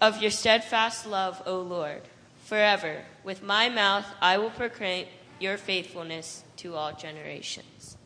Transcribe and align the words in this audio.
of 0.00 0.22
your 0.22 0.30
steadfast 0.30 1.06
love, 1.06 1.42
O 1.46 1.60
Lord, 1.60 2.02
forever. 2.44 3.02
With 3.24 3.42
my 3.42 3.68
mouth 3.68 4.06
I 4.20 4.38
will 4.38 4.50
proclaim 4.50 5.06
your 5.40 5.56
faithfulness 5.56 6.44
to 6.58 6.74
all 6.74 6.92
generations. 6.92 7.96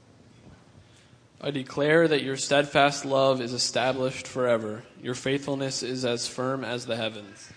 I 1.40 1.50
declare 1.50 2.06
that 2.06 2.22
your 2.22 2.36
steadfast 2.36 3.04
love 3.04 3.40
is 3.40 3.52
established 3.52 4.28
forever. 4.28 4.84
Your 5.02 5.14
faithfulness 5.14 5.82
is 5.82 6.04
as 6.04 6.28
firm 6.28 6.62
as 6.62 6.86
the 6.86 6.96
heavens. 6.96 7.50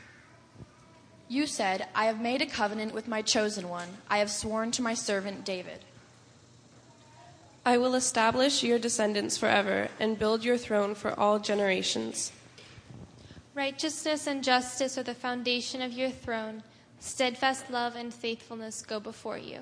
You 1.27 1.45
said, 1.45 1.87
I 1.93 2.05
have 2.05 2.19
made 2.19 2.41
a 2.41 2.47
covenant 2.47 2.93
with 2.93 3.07
my 3.07 3.21
chosen 3.21 3.69
one. 3.69 3.89
I 4.09 4.19
have 4.19 4.31
sworn 4.31 4.71
to 4.71 4.81
my 4.81 4.93
servant 4.93 5.45
David. 5.45 5.79
I 7.65 7.77
will 7.77 7.95
establish 7.95 8.63
your 8.63 8.77
descendants 8.77 9.37
forever 9.37 9.89
and 9.99 10.19
build 10.19 10.43
your 10.43 10.57
throne 10.57 10.93
for 10.93 11.19
all 11.19 11.39
generations. 11.39 12.31
Righteousness 13.55 14.27
and 14.27 14.43
justice 14.43 14.97
are 14.97 15.03
the 15.03 15.15
foundation 15.15 15.81
of 15.81 15.93
your 15.93 16.09
throne. 16.09 16.61
Steadfast 16.99 17.71
love 17.71 17.95
and 17.95 18.13
faithfulness 18.13 18.81
go 18.81 18.99
before 18.99 19.37
you. 19.37 19.59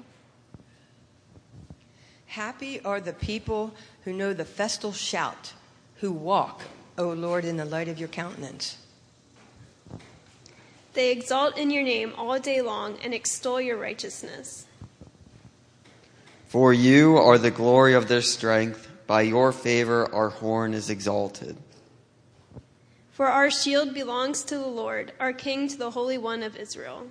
Happy 2.26 2.84
are 2.84 3.00
the 3.00 3.14
people 3.14 3.72
who 4.04 4.12
know 4.12 4.34
the 4.34 4.46
festal 4.46 4.94
shout, 4.94 5.54
who 5.98 6.12
walk, 6.12 6.64
O 6.98 7.10
Lord, 7.10 7.46
in 7.46 7.58
the 7.58 7.66
light 7.66 7.88
of 7.88 8.00
your 8.00 8.08
countenance. 8.08 8.80
They 10.94 11.12
exalt 11.12 11.56
in 11.56 11.70
your 11.70 11.84
name 11.84 12.14
all 12.18 12.40
day 12.40 12.64
long 12.64 12.98
and 13.04 13.14
extol 13.14 13.62
your 13.62 13.78
righteousness. 13.78 14.66
For 16.48 16.74
you 16.74 17.18
are 17.18 17.38
the 17.38 17.52
glory 17.52 17.94
of 17.94 18.08
their 18.08 18.24
strength. 18.24 18.90
By 19.06 19.22
your 19.22 19.52
favor, 19.52 20.12
our 20.12 20.30
horn 20.30 20.74
is 20.74 20.90
exalted. 20.90 21.58
For 23.14 23.28
our 23.28 23.52
shield 23.52 23.94
belongs 23.94 24.42
to 24.46 24.58
the 24.58 24.66
Lord, 24.66 25.14
our 25.20 25.34
King 25.34 25.68
to 25.68 25.78
the 25.78 25.92
Holy 25.92 26.18
One 26.18 26.42
of 26.42 26.58
Israel. 26.58 27.06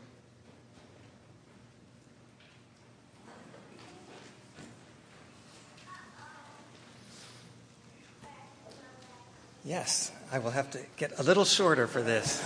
Yes, 9.65 10.11
I 10.33 10.41
will 10.41 10.51
have 10.51 10.73
to 10.73 10.81
get 10.97 11.21
a 11.21 11.23
little 11.23 11.45
shorter 11.45 11.87
for 11.87 12.03
this. 12.03 12.43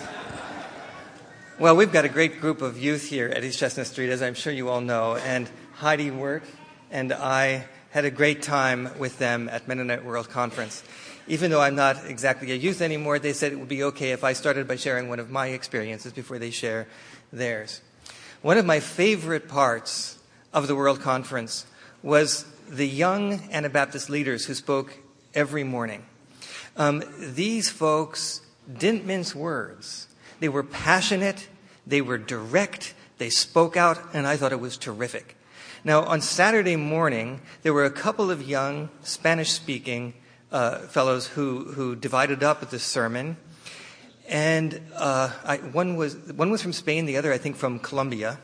Well, 1.59 1.75
we've 1.75 1.91
got 1.91 2.05
a 2.05 2.11
great 2.11 2.43
group 2.43 2.61
of 2.61 2.77
youth 2.77 3.09
here 3.09 3.29
at 3.29 3.43
East 3.43 3.59
Chestnut 3.59 3.87
Street, 3.87 4.11
as 4.11 4.21
I'm 4.21 4.35
sure 4.35 4.53
you 4.53 4.69
all 4.69 4.83
know, 4.83 5.17
and 5.17 5.49
Heidi 5.77 6.11
Wirt 6.11 6.43
and 6.91 7.11
I 7.11 7.65
had 7.89 8.05
a 8.05 8.11
great 8.11 8.43
time 8.43 8.91
with 8.99 9.19
them 9.19 9.49
at 9.51 9.67
Mennonite 9.67 10.05
World 10.05 10.29
Conference. 10.29 10.85
Even 11.29 11.51
though 11.51 11.61
I'm 11.61 11.75
not 11.75 12.07
exactly 12.07 12.53
a 12.53 12.55
youth 12.55 12.81
anymore, 12.81 13.19
they 13.19 13.33
said 13.33 13.53
it 13.53 13.59
would 13.59 13.69
be 13.69 13.83
okay 13.85 14.13
if 14.13 14.23
I 14.23 14.33
started 14.33 14.69
by 14.69 14.77
sharing 14.77 15.09
one 15.09 15.19
of 15.19 15.31
my 15.31 15.49
experiences 15.49 16.13
before 16.13 16.39
they 16.39 16.51
share 16.51 16.87
theirs. 17.33 17.81
One 18.43 18.59
of 18.59 18.65
my 18.65 18.79
favorite 18.79 19.49
parts 19.49 20.19
of 20.53 20.69
the 20.69 20.77
World 20.77 21.01
Conference 21.01 21.67
was 22.03 22.45
the 22.69 22.87
young 22.87 23.41
Anabaptist 23.51 24.09
leaders 24.09 24.47
who 24.47 24.55
spoke 24.55 24.99
every 25.35 25.65
morning. 25.65 26.05
Um, 26.77 27.03
these 27.19 27.71
folks 27.71 28.41
didn't 28.73 29.05
mince 29.05 29.35
words. 29.35 30.07
They 30.39 30.49
were 30.49 30.63
passionate, 30.63 31.49
they 31.87 32.03
were 32.03 32.19
direct, 32.19 32.95
they 33.19 33.31
spoke 33.31 33.77
out, 33.77 33.99
and 34.13 34.27
I 34.27 34.37
thought 34.37 34.53
it 34.53 34.61
was 34.61 34.77
terrific. 34.77 35.37
Now, 35.83 36.05
on 36.05 36.21
Saturday 36.21 36.77
morning, 36.77 37.41
there 37.63 37.73
were 37.73 37.85
a 37.85 37.91
couple 37.91 38.31
of 38.31 38.43
young 38.43 38.91
Spanish 39.03 39.51
speaking 39.51 40.15
fellows 40.51 41.27
who, 41.27 41.65
who 41.65 41.97
divided 41.97 42.43
up 42.43 42.69
this 42.71 42.83
sermon. 42.83 43.37
And 44.29 44.81
uh, 44.95 45.31
I, 45.45 45.59
one, 45.59 45.97
was, 45.97 46.17
one 46.17 46.51
was 46.51 46.63
from 46.63 46.73
Spain, 46.73 47.07
the 47.07 47.17
other, 47.17 47.33
I 47.33 47.39
think, 47.39 47.57
from 47.57 47.79
Colombia. 47.79 48.39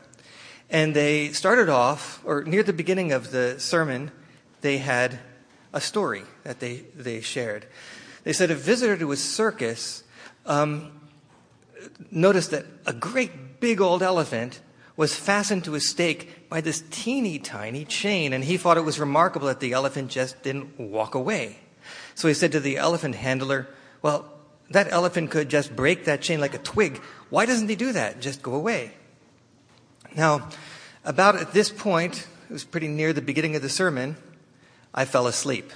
And 0.69 0.95
they 0.95 1.29
started 1.33 1.69
off, 1.69 2.21
or 2.25 2.43
near 2.43 2.63
the 2.63 2.73
beginning 2.73 3.11
of 3.11 3.31
the 3.31 3.59
sermon, 3.59 4.11
they 4.61 4.77
had 4.77 5.19
a 5.73 5.81
story 5.81 6.23
that 6.43 6.59
they, 6.59 6.85
they 6.95 7.21
shared. 7.21 7.65
They 8.23 8.33
said 8.33 8.49
a 8.51 8.55
visitor 8.55 8.95
to 8.97 9.11
a 9.11 9.17
circus 9.17 10.03
um, 10.45 11.01
noticed 12.11 12.51
that 12.51 12.65
a 12.85 12.93
great 12.93 13.59
big 13.59 13.81
old 13.81 14.01
elephant 14.01 14.61
was 14.95 15.15
fastened 15.15 15.63
to 15.65 15.75
a 15.75 15.79
stake 15.79 16.49
by 16.49 16.61
this 16.61 16.83
teeny 16.91 17.39
tiny 17.39 17.83
chain, 17.83 18.31
and 18.31 18.43
he 18.43 18.57
thought 18.57 18.77
it 18.77 18.85
was 18.85 18.99
remarkable 18.99 19.47
that 19.47 19.59
the 19.59 19.73
elephant 19.73 20.11
just 20.11 20.41
didn't 20.43 20.79
walk 20.79 21.15
away. 21.15 21.57
So 22.15 22.27
he 22.27 22.33
said 22.33 22.51
to 22.51 22.59
the 22.59 22.77
elephant 22.77 23.15
handler, 23.15 23.67
Well, 24.01 24.29
that 24.69 24.91
elephant 24.91 25.31
could 25.31 25.49
just 25.49 25.75
break 25.75 26.05
that 26.05 26.21
chain 26.21 26.39
like 26.39 26.53
a 26.53 26.59
twig. 26.59 27.01
Why 27.29 27.45
doesn't 27.45 27.69
he 27.69 27.75
do 27.75 27.91
that? 27.93 28.19
Just 28.19 28.41
go 28.41 28.55
away. 28.55 28.91
Now, 30.15 30.49
about 31.03 31.35
at 31.35 31.53
this 31.53 31.69
point, 31.69 32.27
it 32.49 32.53
was 32.53 32.63
pretty 32.63 32.87
near 32.87 33.13
the 33.13 33.21
beginning 33.21 33.55
of 33.55 33.61
the 33.61 33.69
sermon, 33.69 34.15
I 34.93 35.05
fell 35.05 35.27
asleep. 35.27 35.71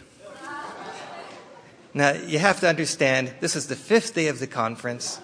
Now, 1.93 2.11
you 2.11 2.37
have 2.37 2.59
to 2.59 2.69
understand, 2.69 3.33
this 3.39 3.55
is 3.55 3.67
the 3.67 3.75
fifth 3.75 4.13
day 4.13 4.27
of 4.27 4.39
the 4.39 4.45
conference. 4.45 5.19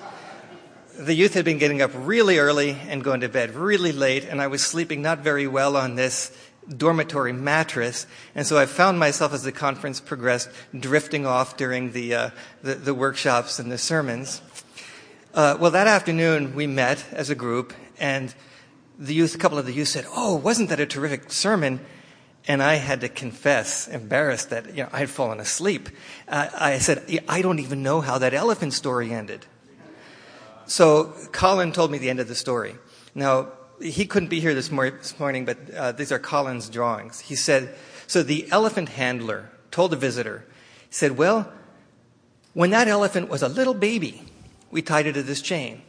The 0.98 1.14
youth 1.14 1.36
had 1.36 1.46
been 1.46 1.60
getting 1.60 1.82
up 1.84 1.92
really 1.94 2.40
early 2.40 2.72
and 2.88 3.04
going 3.04 3.22
to 3.22 3.30
bed 3.30 3.54
really 3.54 3.92
late, 3.92 4.26
and 4.26 4.42
I 4.42 4.48
was 4.48 4.64
sleeping 4.64 5.02
not 5.02 5.20
very 5.20 5.46
well 5.46 5.78
on 5.78 5.96
this 5.96 6.36
dormitory 6.70 7.34
mattress. 7.34 8.08
And 8.36 8.46
so 8.46 8.58
I 8.58 8.66
found 8.66 9.00
myself, 9.00 9.34
as 9.34 9.44
the 9.44 9.52
conference 9.52 10.00
progressed, 10.00 10.50
drifting 10.78 11.26
off 11.26 11.58
during 11.58 11.92
the, 11.92 12.14
uh, 12.14 12.30
the, 12.62 12.76
the, 12.76 12.94
workshops 12.94 13.60
and 13.60 13.72
the 13.72 13.78
sermons. 13.78 14.42
Uh, 15.34 15.58
well, 15.60 15.72
that 15.72 15.88
afternoon 15.88 16.56
we 16.56 16.68
met 16.68 17.06
as 17.12 17.30
a 17.30 17.36
group, 17.36 17.74
and 18.00 18.34
the 18.98 19.14
youth, 19.14 19.36
a 19.36 19.38
couple 19.38 19.58
of 19.58 19.66
the 19.66 19.74
youth 19.74 19.88
said, 19.88 20.06
Oh, 20.16 20.36
wasn't 20.36 20.70
that 20.70 20.80
a 20.80 20.86
terrific 20.86 21.32
sermon? 21.32 21.80
And 22.48 22.62
I 22.62 22.76
had 22.76 23.02
to 23.02 23.10
confess, 23.10 23.88
embarrassed, 23.88 24.50
that 24.50 24.76
you 24.76 24.84
know, 24.84 24.90
I 24.92 25.00
had 25.00 25.10
fallen 25.10 25.40
asleep. 25.40 25.90
Uh, 26.28 26.50
I 26.58 26.78
said, 26.80 27.22
I 27.28 27.42
don't 27.42 27.60
even 27.60 27.84
know 27.84 28.02
how 28.02 28.18
that 28.18 28.34
elephant 28.34 28.74
story 28.74 29.14
ended. 29.14 29.46
So 30.66 31.14
Colin 31.32 31.72
told 31.72 31.92
me 31.92 31.98
the 31.98 32.10
end 32.10 32.20
of 32.20 32.28
the 32.28 32.36
story. 32.36 32.76
Now, 33.16 33.50
he 33.84 34.06
couldn't 34.06 34.30
be 34.30 34.40
here 34.40 34.54
this, 34.54 34.72
mor- 34.72 34.92
this 34.92 35.20
morning, 35.20 35.46
but 35.46 35.58
uh, 35.76 35.92
these 35.92 36.12
are 36.12 36.20
Colin's 36.20 36.70
drawings. 36.70 37.20
He 37.20 37.36
said, 37.36 37.76
So 38.08 38.24
the 38.24 38.50
elephant 38.52 38.90
handler 38.90 39.52
told 39.72 39.92
the 39.92 39.98
visitor, 39.98 40.46
he 40.90 40.94
said, 40.94 41.18
Well, 41.18 41.52
when 42.54 42.70
that 42.70 42.88
elephant 42.88 43.30
was 43.30 43.42
a 43.42 43.50
little 43.50 43.74
baby, 43.74 44.24
we 44.72 44.82
tied 44.82 45.08
it 45.08 45.14
to 45.14 45.24
this 45.24 45.42
chain. 45.42 45.82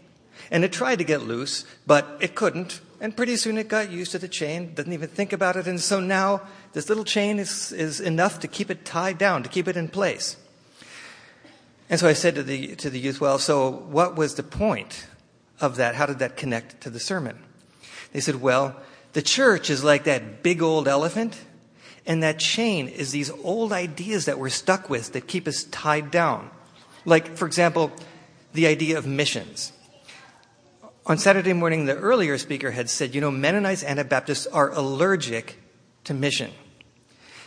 And 0.50 0.64
it 0.64 0.72
tried 0.72 0.98
to 0.98 1.04
get 1.04 1.22
loose, 1.22 1.64
but 1.86 2.18
it 2.20 2.34
couldn't. 2.34 2.80
And 3.00 3.16
pretty 3.16 3.36
soon 3.36 3.58
it 3.58 3.68
got 3.68 3.90
used 3.90 4.12
to 4.12 4.18
the 4.18 4.28
chain, 4.28 4.74
doesn't 4.74 4.92
even 4.92 5.08
think 5.08 5.32
about 5.32 5.56
it. 5.56 5.66
And 5.66 5.80
so 5.80 6.00
now 6.00 6.42
this 6.72 6.88
little 6.88 7.04
chain 7.04 7.38
is, 7.38 7.72
is 7.72 8.00
enough 8.00 8.40
to 8.40 8.48
keep 8.48 8.70
it 8.70 8.84
tied 8.84 9.18
down, 9.18 9.42
to 9.42 9.48
keep 9.48 9.68
it 9.68 9.76
in 9.76 9.88
place. 9.88 10.36
And 11.88 12.00
so 12.00 12.08
I 12.08 12.14
said 12.14 12.34
to 12.34 12.42
the, 12.42 12.76
to 12.76 12.90
the 12.90 12.98
youth, 12.98 13.20
well, 13.20 13.38
so 13.38 13.70
what 13.70 14.16
was 14.16 14.34
the 14.34 14.42
point 14.42 15.06
of 15.60 15.76
that? 15.76 15.94
How 15.94 16.06
did 16.06 16.18
that 16.18 16.36
connect 16.36 16.80
to 16.82 16.90
the 16.90 17.00
sermon? 17.00 17.43
They 18.14 18.20
said, 18.20 18.40
well, 18.40 18.76
the 19.12 19.22
church 19.22 19.68
is 19.68 19.84
like 19.84 20.04
that 20.04 20.42
big 20.42 20.62
old 20.62 20.88
elephant, 20.88 21.38
and 22.06 22.22
that 22.22 22.38
chain 22.38 22.88
is 22.88 23.10
these 23.10 23.30
old 23.30 23.72
ideas 23.72 24.24
that 24.26 24.38
we're 24.38 24.50
stuck 24.50 24.88
with 24.88 25.12
that 25.12 25.26
keep 25.26 25.46
us 25.46 25.64
tied 25.64 26.10
down. 26.10 26.48
Like, 27.04 27.36
for 27.36 27.46
example, 27.46 27.90
the 28.52 28.68
idea 28.68 28.96
of 28.96 29.06
missions. 29.06 29.72
On 31.06 31.18
Saturday 31.18 31.52
morning, 31.52 31.84
the 31.84 31.96
earlier 31.96 32.38
speaker 32.38 32.70
had 32.70 32.88
said, 32.88 33.14
you 33.14 33.20
know, 33.20 33.32
Mennonites 33.32 33.82
Anabaptists 33.84 34.46
are 34.46 34.70
allergic 34.70 35.60
to 36.04 36.14
mission. 36.14 36.52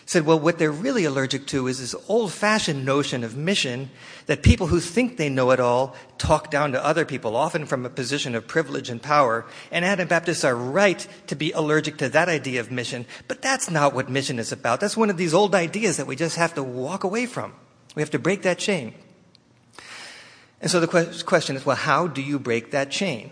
Said, 0.08 0.26
well, 0.26 0.40
what 0.40 0.58
they're 0.58 0.72
really 0.72 1.04
allergic 1.04 1.48
to 1.48 1.68
is 1.68 1.80
this 1.80 1.94
old 2.08 2.32
fashioned 2.32 2.86
notion 2.86 3.26
of 3.26 3.36
mission 3.36 3.90
that 4.28 4.42
people 4.42 4.68
who 4.68 4.80
think 4.80 5.18
they 5.18 5.28
know 5.28 5.52
it 5.52 5.60
all 5.60 5.98
talk 6.18 6.50
down 6.50 6.72
to 6.72 6.84
other 6.84 7.04
people, 7.04 7.36
often 7.36 7.66
from 7.66 7.86
a 7.86 7.90
position 7.90 8.34
of 8.34 8.48
privilege 8.48 8.90
and 8.90 9.02
power. 9.02 9.46
And 9.70 9.84
Anabaptists 9.84 10.46
are 10.46 10.56
right 10.56 11.06
to 11.28 11.36
be 11.36 11.52
allergic 11.52 11.98
to 11.98 12.08
that 12.08 12.30
idea 12.30 12.62
of 12.62 12.72
mission, 12.72 13.06
but 13.28 13.42
that's 13.42 13.70
not 13.70 13.94
what 13.94 14.10
mission 14.10 14.40
is 14.40 14.54
about. 14.54 14.80
That's 14.80 14.96
one 14.96 15.10
of 15.10 15.18
these 15.18 15.34
old 15.34 15.54
ideas 15.54 15.98
that 15.98 16.08
we 16.08 16.16
just 16.16 16.38
have 16.38 16.54
to 16.54 16.64
walk 16.64 17.04
away 17.04 17.26
from. 17.26 17.54
We 17.94 18.02
have 18.02 18.12
to 18.12 18.20
break 18.20 18.44
that 18.44 18.60
chain. 18.60 18.94
And 20.62 20.72
so 20.72 20.80
the 20.80 21.24
question 21.26 21.58
is, 21.58 21.66
well, 21.66 21.76
how 21.76 22.08
do 22.08 22.22
you 22.22 22.40
break 22.40 22.72
that 22.72 22.92
chain? 22.92 23.32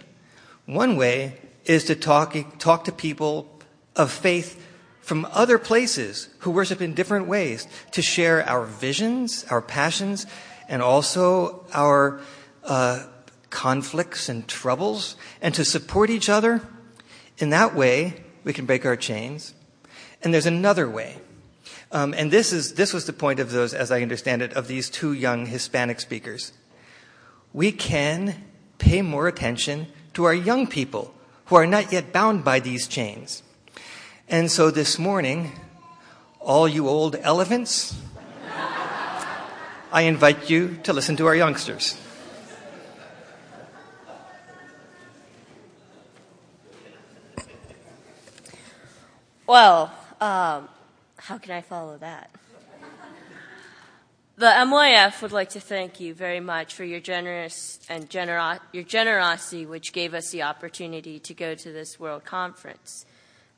One 0.65 0.97
way 0.97 1.39
is 1.63 1.85
to 1.85 1.95
talk, 1.95 2.35
talk 2.59 2.83
to 2.83 2.91
people 2.91 3.49
of 3.95 4.11
faith 4.11 4.61
from 5.05 5.27
other 5.31 5.59
places 5.59 6.29
who 6.39 6.49
worship 6.49 6.81
in 6.81 6.95
different 6.95 7.27
ways, 7.27 7.67
to 7.91 8.01
share 8.01 8.43
our 8.49 8.65
visions, 8.65 9.45
our 9.51 9.61
passions, 9.61 10.25
and 10.67 10.81
also 10.81 11.63
our 11.75 12.19
uh, 12.63 13.05
conflicts 13.51 14.29
and 14.29 14.47
troubles, 14.47 15.15
and 15.43 15.53
to 15.53 15.63
support 15.63 16.09
each 16.09 16.27
other. 16.27 16.59
In 17.37 17.51
that 17.51 17.75
way, 17.75 18.23
we 18.43 18.51
can 18.51 18.65
break 18.65 18.83
our 18.83 18.95
chains. 18.95 19.53
And 20.23 20.33
there's 20.33 20.47
another 20.47 20.89
way. 20.89 21.17
Um, 21.91 22.15
and 22.17 22.31
this, 22.31 22.51
is, 22.51 22.73
this 22.73 22.91
was 22.91 23.05
the 23.05 23.13
point 23.13 23.39
of 23.39 23.51
those, 23.51 23.75
as 23.75 23.91
I 23.91 24.01
understand 24.01 24.41
it, 24.41 24.53
of 24.53 24.67
these 24.67 24.89
two 24.89 25.13
young 25.13 25.45
Hispanic 25.45 25.99
speakers. 25.99 26.51
We 27.53 27.71
can 27.71 28.43
pay 28.79 29.03
more 29.03 29.27
attention 29.27 29.85
to 30.15 30.23
our 30.23 30.33
young 30.33 30.65
people 30.65 31.13
who 31.45 31.57
are 31.57 31.67
not 31.67 31.93
yet 31.93 32.11
bound 32.11 32.43
by 32.43 32.59
these 32.59 32.87
chains. 32.87 33.43
And 34.27 34.49
so 34.49 34.71
this 34.71 34.97
morning, 34.97 35.51
all 36.39 36.67
you 36.67 36.87
old 36.87 37.15
elephants, 37.15 37.95
I 39.91 40.01
invite 40.01 40.49
you 40.49 40.79
to 40.81 40.93
listen 40.93 41.15
to 41.17 41.27
our 41.27 41.35
youngsters. 41.35 41.95
Well, 49.45 49.93
um, 50.19 50.69
how 51.17 51.37
can 51.37 51.51
I 51.51 51.61
follow 51.61 51.99
that? 51.99 52.31
The 54.37 54.47
MYF 54.47 55.21
would 55.21 55.31
like 55.31 55.51
to 55.51 55.59
thank 55.59 55.99
you 55.99 56.15
very 56.15 56.39
much 56.39 56.73
for 56.73 56.83
your 56.83 56.99
generous 56.99 57.79
and 57.87 58.09
genero- 58.09 58.59
your 58.73 58.83
generosity, 58.83 59.67
which 59.67 59.93
gave 59.93 60.15
us 60.15 60.31
the 60.31 60.41
opportunity 60.41 61.19
to 61.19 61.33
go 61.35 61.53
to 61.53 61.71
this 61.71 61.99
World 61.99 62.25
Conference. 62.25 63.05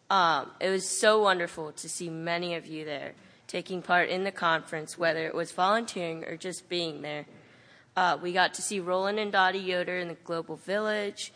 Um, 0.09 0.51
it 0.59 0.69
was 0.69 0.87
so 0.87 1.21
wonderful 1.21 1.71
to 1.73 1.89
see 1.89 2.09
many 2.09 2.55
of 2.55 2.65
you 2.65 2.85
there 2.85 3.13
taking 3.47 3.81
part 3.81 4.09
in 4.09 4.23
the 4.23 4.31
conference, 4.31 4.97
whether 4.97 5.25
it 5.25 5.33
was 5.33 5.51
volunteering 5.51 6.23
or 6.25 6.37
just 6.37 6.69
being 6.69 7.01
there. 7.01 7.25
Uh, 7.95 8.17
we 8.21 8.33
got 8.33 8.53
to 8.53 8.61
see 8.61 8.79
Roland 8.79 9.19
and 9.19 9.31
Dottie 9.31 9.59
Yoder 9.59 9.97
in 9.97 10.09
the 10.09 10.15
Global 10.15 10.57
Village. 10.57 11.33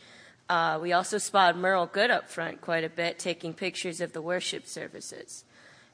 Uh, 0.50 0.77
we 0.81 0.91
also 0.91 1.18
spotted 1.18 1.57
Merle 1.57 1.85
Good 1.85 2.12
up 2.12 2.29
front 2.29 2.62
quite 2.62 2.83
a 2.83 2.89
bit, 2.89 3.18
taking 3.18 3.53
pictures 3.53 4.01
of 4.01 4.13
the 4.13 4.21
worship 4.21 4.68
services. 4.68 5.45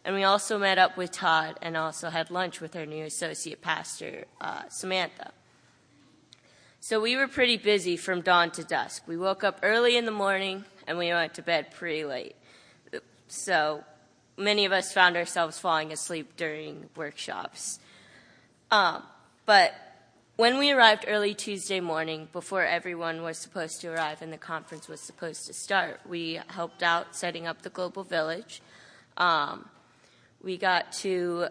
And 0.04 0.16
we 0.16 0.24
also 0.24 0.58
met 0.58 0.78
up 0.78 0.98
with 0.98 1.12
Todd 1.12 1.58
and 1.62 1.78
also 1.78 2.10
had 2.10 2.32
lunch 2.32 2.60
with 2.60 2.76
our 2.76 2.86
new 2.86 3.06
associate 3.06 3.62
pastor, 3.62 4.26
uh, 4.42 4.64
Samantha. 4.70 5.32
So 6.80 7.02
we 7.02 7.16
were 7.16 7.28
pretty 7.28 7.58
busy 7.58 7.98
from 7.98 8.22
dawn 8.22 8.52
to 8.52 8.64
dusk. 8.64 9.04
We 9.08 9.18
woke 9.18 9.44
up 9.44 9.60
early 9.64 9.98
in 9.98 10.06
the 10.06 10.12
morning 10.12 10.66
and 10.88 10.98
we 10.98 11.10
went 11.10 11.34
to 11.36 11.42
bed 11.42 11.72
pretty 11.72 12.06
late. 12.06 12.36
So 13.28 13.84
many 14.38 14.66
of 14.66 14.72
us 14.72 14.94
found 14.94 15.18
ourselves 15.18 15.60
falling 15.60 15.92
asleep 15.92 16.38
during 16.38 16.90
workshops. 16.96 17.80
Um, 18.72 19.04
but 19.46 19.74
when 20.36 20.60
we 20.60 20.72
arrived 20.72 21.06
early 21.08 21.34
Tuesday 21.34 21.80
morning, 21.80 22.28
before 22.32 22.64
everyone 22.64 23.24
was 23.24 23.38
supposed 23.38 23.82
to 23.82 23.88
arrive 23.88 24.22
and 24.22 24.32
the 24.32 24.38
conference 24.38 24.88
was 24.88 25.02
supposed 25.02 25.48
to 25.48 25.54
start, 25.54 26.00
we 26.08 26.40
helped 26.48 26.84
out 26.84 27.16
setting 27.16 27.48
up 27.48 27.64
the 27.64 27.70
global 27.70 28.04
village. 28.04 28.62
Um, 29.18 29.68
we 30.44 30.58
got 30.58 30.92
to 30.94 31.48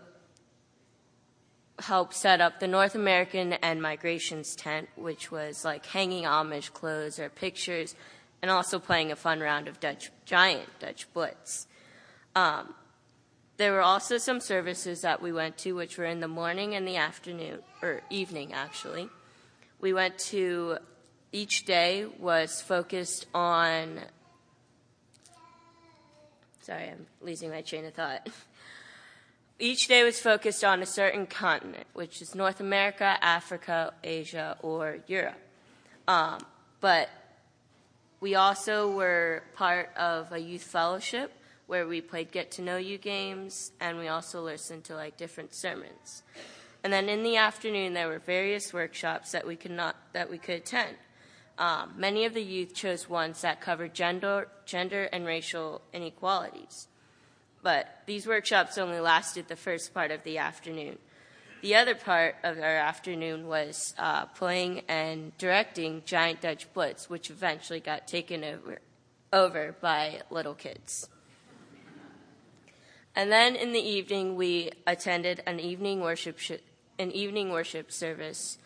help 1.80 2.14
set 2.14 2.40
up 2.40 2.60
the 2.60 2.68
North 2.68 2.94
American 2.94 3.54
and 3.54 3.82
Migrations 3.82 4.54
tent, 4.54 4.88
which 4.96 5.30
was 5.30 5.64
like 5.64 5.84
hanging 5.86 6.24
Amish 6.24 6.72
clothes 6.72 7.18
or 7.18 7.28
pictures, 7.28 7.94
and 8.46 8.52
also 8.52 8.78
playing 8.78 9.10
a 9.10 9.16
fun 9.16 9.40
round 9.40 9.66
of 9.66 9.80
Dutch 9.80 10.12
Giant, 10.24 10.68
Dutch 10.78 11.12
Blitz. 11.12 11.66
Um, 12.36 12.74
there 13.56 13.72
were 13.72 13.80
also 13.80 14.18
some 14.18 14.38
services 14.38 15.00
that 15.00 15.20
we 15.20 15.32
went 15.32 15.58
to, 15.58 15.72
which 15.72 15.98
were 15.98 16.04
in 16.04 16.20
the 16.20 16.28
morning 16.28 16.76
and 16.76 16.86
the 16.86 16.94
afternoon, 16.94 17.58
or 17.82 18.02
evening 18.08 18.52
actually. 18.52 19.08
We 19.80 19.92
went 19.92 20.16
to, 20.30 20.78
each 21.32 21.64
day 21.64 22.06
was 22.20 22.62
focused 22.62 23.26
on, 23.34 23.98
sorry, 26.60 26.90
I'm 26.90 27.06
losing 27.20 27.50
my 27.50 27.62
train 27.62 27.84
of 27.84 27.94
thought. 27.94 28.28
Each 29.58 29.88
day 29.88 30.04
was 30.04 30.20
focused 30.20 30.62
on 30.62 30.82
a 30.82 30.86
certain 30.86 31.26
continent, 31.26 31.86
which 31.94 32.20
is 32.20 32.34
North 32.34 32.60
America, 32.60 33.16
Africa, 33.22 33.94
Asia, 34.04 34.56
or 34.60 34.98
Europe. 35.08 35.40
Um, 36.06 36.40
but 36.80 37.08
we 38.20 38.34
also 38.34 38.90
were 38.90 39.42
part 39.54 39.90
of 39.96 40.32
a 40.32 40.38
youth 40.38 40.62
fellowship 40.62 41.32
where 41.66 41.86
we 41.86 42.00
played 42.00 42.30
get 42.30 42.50
to 42.52 42.62
know 42.62 42.76
you 42.76 42.98
games 42.98 43.72
and 43.80 43.98
we 43.98 44.08
also 44.08 44.40
listened 44.40 44.84
to 44.84 44.94
like 44.94 45.16
different 45.16 45.54
sermons. 45.54 46.22
And 46.84 46.92
then 46.92 47.08
in 47.08 47.22
the 47.22 47.36
afternoon 47.36 47.94
there 47.94 48.08
were 48.08 48.20
various 48.20 48.72
workshops 48.72 49.32
that 49.32 49.46
we 49.46 49.56
could 49.56 49.72
not 49.72 49.96
that 50.12 50.30
we 50.30 50.38
could 50.38 50.56
attend. 50.56 50.96
Um, 51.58 51.94
many 51.96 52.24
of 52.26 52.34
the 52.34 52.42
youth 52.42 52.74
chose 52.74 53.08
ones 53.08 53.40
that 53.40 53.60
covered 53.60 53.94
gender, 53.94 54.48
gender 54.66 55.04
and 55.04 55.26
racial 55.26 55.80
inequalities. 55.92 56.86
But 57.62 58.02
these 58.06 58.26
workshops 58.26 58.78
only 58.78 59.00
lasted 59.00 59.48
the 59.48 59.56
first 59.56 59.92
part 59.92 60.10
of 60.10 60.22
the 60.22 60.38
afternoon. 60.38 60.98
The 61.62 61.74
other 61.74 61.94
part 61.94 62.36
of 62.44 62.58
our 62.58 62.76
afternoon 62.76 63.46
was 63.46 63.94
uh, 63.98 64.26
playing 64.26 64.82
and 64.88 65.36
directing 65.38 66.02
Giant 66.04 66.40
Dutch 66.42 66.72
Blitz, 66.72 67.08
which 67.08 67.30
eventually 67.30 67.80
got 67.80 68.06
taken 68.06 68.44
over, 68.44 68.78
over 69.32 69.74
by 69.80 70.20
little 70.30 70.54
kids. 70.54 71.08
And 73.16 73.32
then 73.32 73.56
in 73.56 73.72
the 73.72 73.80
evening, 73.80 74.36
we 74.36 74.70
attended 74.86 75.42
an 75.46 75.58
evening 75.58 76.00
worship 76.02 76.38
sh- 76.38 76.52
an 76.98 77.10
evening 77.12 77.50
worship 77.50 77.90
service, 77.90 78.58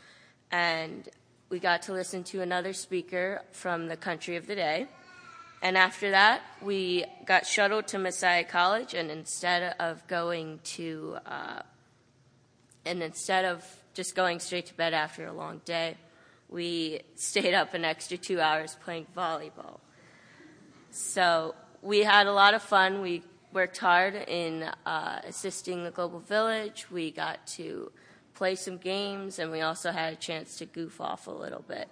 and 0.50 1.08
we 1.48 1.60
got 1.60 1.82
to 1.82 1.92
listen 1.92 2.24
to 2.24 2.42
another 2.42 2.72
speaker 2.72 3.42
from 3.52 3.86
the 3.86 3.96
country 3.96 4.36
of 4.36 4.48
the 4.48 4.56
day. 4.56 4.88
And 5.62 5.76
after 5.76 6.10
that, 6.10 6.42
we 6.62 7.04
got 7.26 7.46
shuttled 7.46 7.86
to 7.88 7.98
Messiah 7.98 8.44
College, 8.44 8.94
and 8.94 9.10
instead 9.10 9.76
of 9.78 10.06
going 10.08 10.60
to, 10.64 11.18
uh, 11.26 11.62
and 12.90 13.04
instead 13.04 13.44
of 13.44 13.64
just 13.94 14.16
going 14.16 14.40
straight 14.40 14.66
to 14.66 14.74
bed 14.74 14.92
after 14.92 15.26
a 15.26 15.32
long 15.32 15.60
day, 15.64 15.96
we 16.48 17.00
stayed 17.14 17.54
up 17.54 17.72
an 17.74 17.84
extra 17.84 18.16
two 18.16 18.40
hours 18.40 18.76
playing 18.82 19.06
volleyball. 19.16 19.78
So 20.90 21.54
we 21.82 22.00
had 22.00 22.26
a 22.26 22.32
lot 22.32 22.54
of 22.54 22.62
fun. 22.62 23.00
We 23.00 23.22
worked 23.52 23.78
hard 23.78 24.16
in 24.16 24.64
uh, 24.84 25.20
assisting 25.24 25.84
the 25.84 25.92
Global 25.92 26.18
Village. 26.18 26.86
We 26.90 27.12
got 27.12 27.46
to 27.58 27.92
play 28.34 28.56
some 28.56 28.76
games, 28.76 29.38
and 29.38 29.52
we 29.52 29.60
also 29.60 29.92
had 29.92 30.12
a 30.12 30.16
chance 30.16 30.56
to 30.58 30.66
goof 30.66 31.00
off 31.00 31.28
a 31.28 31.30
little 31.30 31.64
bit. 31.68 31.88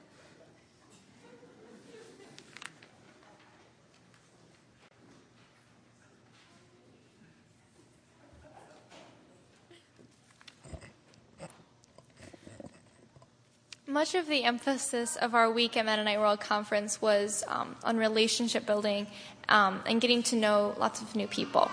Much 13.99 14.15
of 14.15 14.29
the 14.29 14.45
emphasis 14.45 15.17
of 15.17 15.35
our 15.35 15.51
week 15.51 15.77
at 15.77 15.85
Mennonite 15.85 16.21
World 16.21 16.39
Conference 16.39 17.03
was 17.03 17.43
um, 17.49 17.75
on 17.83 17.97
relationship 17.97 18.65
building 18.65 19.09
um, 19.49 19.83
and 19.87 20.01
getting 20.01 20.23
to 20.23 20.37
know 20.37 20.77
lots 20.79 21.03
of 21.03 21.17
new 21.17 21.27
people. 21.27 21.69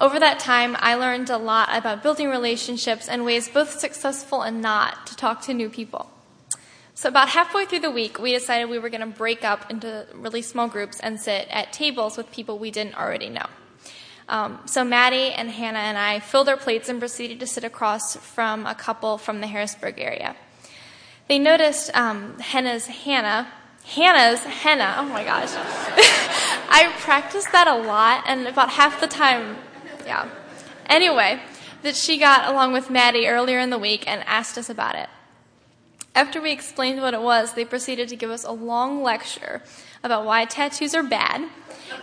Over 0.00 0.20
that 0.20 0.38
time, 0.38 0.76
I 0.78 0.94
learned 0.94 1.30
a 1.30 1.38
lot 1.38 1.68
about 1.72 2.00
building 2.00 2.28
relationships 2.28 3.08
and 3.08 3.24
ways 3.24 3.48
both 3.48 3.76
successful 3.76 4.42
and 4.42 4.62
not 4.62 5.04
to 5.08 5.16
talk 5.16 5.42
to 5.46 5.52
new 5.52 5.68
people. 5.68 6.08
So, 6.94 7.08
about 7.08 7.30
halfway 7.30 7.66
through 7.66 7.80
the 7.80 7.90
week, 7.90 8.20
we 8.20 8.30
decided 8.34 8.70
we 8.70 8.78
were 8.78 8.88
going 8.88 9.00
to 9.00 9.18
break 9.18 9.42
up 9.42 9.68
into 9.68 10.06
really 10.14 10.42
small 10.42 10.68
groups 10.68 11.00
and 11.00 11.18
sit 11.18 11.48
at 11.50 11.72
tables 11.72 12.16
with 12.16 12.30
people 12.30 12.56
we 12.56 12.70
didn't 12.70 12.94
already 12.94 13.30
know. 13.30 13.46
Um, 14.28 14.60
so, 14.66 14.84
Maddie 14.84 15.32
and 15.32 15.50
Hannah 15.50 15.80
and 15.80 15.98
I 15.98 16.20
filled 16.20 16.48
our 16.48 16.56
plates 16.56 16.88
and 16.88 17.00
proceeded 17.00 17.40
to 17.40 17.48
sit 17.48 17.64
across 17.64 18.14
from 18.14 18.64
a 18.64 18.76
couple 18.76 19.18
from 19.18 19.40
the 19.40 19.48
Harrisburg 19.48 19.98
area. 19.98 20.36
They 21.28 21.38
noticed 21.38 21.94
um, 21.96 22.38
Hannah's 22.38 22.86
Hannah, 22.86 23.48
Hannah's 23.84 24.40
henna. 24.40 24.94
Oh 24.98 25.04
my 25.04 25.24
gosh. 25.24 25.50
I 26.68 26.92
practiced 26.98 27.52
that 27.52 27.66
a 27.66 27.76
lot, 27.76 28.24
and 28.26 28.46
about 28.46 28.70
half 28.70 29.00
the 29.00 29.06
time, 29.06 29.56
yeah. 30.06 30.28
Anyway, 30.86 31.40
that 31.82 31.96
she 31.96 32.18
got 32.18 32.48
along 32.48 32.72
with 32.72 32.90
Maddie 32.90 33.26
earlier 33.26 33.58
in 33.58 33.70
the 33.70 33.78
week 33.78 34.06
and 34.06 34.22
asked 34.26 34.56
us 34.56 34.70
about 34.70 34.94
it. 34.94 35.08
After 36.14 36.40
we 36.40 36.52
explained 36.52 37.00
what 37.00 37.14
it 37.14 37.22
was, 37.22 37.54
they 37.54 37.64
proceeded 37.64 38.08
to 38.08 38.16
give 38.16 38.30
us 38.30 38.44
a 38.44 38.52
long 38.52 39.02
lecture 39.02 39.62
about 40.02 40.24
why 40.24 40.44
tattoos 40.44 40.94
are 40.94 41.02
bad 41.02 41.48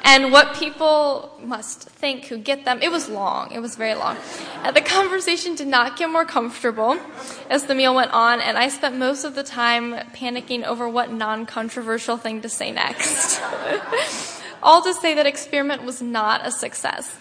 and 0.03 0.31
what 0.31 0.55
people 0.55 1.37
must 1.43 1.89
think 1.89 2.25
who 2.25 2.37
get 2.37 2.65
them. 2.65 2.81
It 2.81 2.91
was 2.91 3.09
long, 3.09 3.51
it 3.51 3.59
was 3.59 3.75
very 3.75 3.95
long. 3.95 4.17
And 4.63 4.75
the 4.75 4.81
conversation 4.81 5.55
did 5.55 5.67
not 5.67 5.97
get 5.97 6.09
more 6.09 6.25
comfortable 6.25 6.97
as 7.49 7.65
the 7.65 7.75
meal 7.75 7.93
went 7.93 8.11
on, 8.11 8.39
and 8.41 8.57
I 8.57 8.69
spent 8.69 8.97
most 8.97 9.23
of 9.23 9.35
the 9.35 9.43
time 9.43 9.93
panicking 10.13 10.63
over 10.63 10.87
what 10.87 11.11
non 11.11 11.45
controversial 11.45 12.17
thing 12.17 12.41
to 12.41 12.49
say 12.49 12.71
next. 12.71 13.41
All 14.63 14.81
to 14.81 14.93
say 14.93 15.13
that 15.13 15.25
experiment 15.25 15.83
was 15.83 16.01
not 16.01 16.45
a 16.45 16.51
success. 16.51 17.17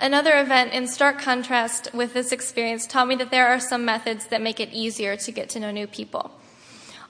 Another 0.00 0.38
event 0.38 0.72
in 0.72 0.86
stark 0.86 1.18
contrast 1.18 1.92
with 1.92 2.14
this 2.14 2.30
experience 2.30 2.86
taught 2.86 3.08
me 3.08 3.16
that 3.16 3.32
there 3.32 3.48
are 3.48 3.58
some 3.58 3.84
methods 3.84 4.28
that 4.28 4.40
make 4.40 4.60
it 4.60 4.72
easier 4.72 5.16
to 5.16 5.32
get 5.32 5.48
to 5.50 5.60
know 5.60 5.72
new 5.72 5.88
people. 5.88 6.30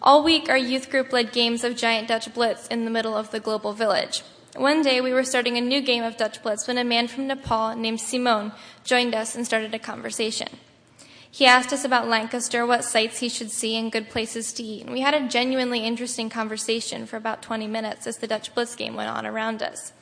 All 0.00 0.22
week, 0.22 0.48
our 0.48 0.56
youth 0.56 0.90
group 0.90 1.12
led 1.12 1.32
games 1.32 1.64
of 1.64 1.76
Giant 1.76 2.06
Dutch 2.06 2.32
Blitz 2.32 2.68
in 2.68 2.84
the 2.84 2.90
middle 2.90 3.16
of 3.16 3.32
the 3.32 3.40
global 3.40 3.72
village. 3.72 4.22
One 4.54 4.80
day, 4.80 5.00
we 5.00 5.12
were 5.12 5.24
starting 5.24 5.56
a 5.56 5.60
new 5.60 5.80
game 5.80 6.04
of 6.04 6.16
Dutch 6.16 6.40
Blitz 6.40 6.68
when 6.68 6.78
a 6.78 6.84
man 6.84 7.08
from 7.08 7.26
Nepal 7.26 7.74
named 7.74 8.00
Simone 8.00 8.52
joined 8.84 9.12
us 9.12 9.34
and 9.34 9.44
started 9.44 9.74
a 9.74 9.78
conversation. 9.80 10.48
He 11.28 11.46
asked 11.46 11.72
us 11.72 11.84
about 11.84 12.06
Lancaster, 12.06 12.64
what 12.64 12.84
sights 12.84 13.18
he 13.18 13.28
should 13.28 13.50
see, 13.50 13.76
and 13.76 13.90
good 13.90 14.08
places 14.08 14.52
to 14.54 14.62
eat. 14.62 14.84
And 14.84 14.92
we 14.92 15.00
had 15.00 15.14
a 15.14 15.28
genuinely 15.28 15.80
interesting 15.80 16.30
conversation 16.30 17.04
for 17.04 17.16
about 17.16 17.42
20 17.42 17.66
minutes 17.66 18.06
as 18.06 18.18
the 18.18 18.28
Dutch 18.28 18.54
Blitz 18.54 18.76
game 18.76 18.94
went 18.94 19.10
on 19.10 19.26
around 19.26 19.64
us. 19.64 19.92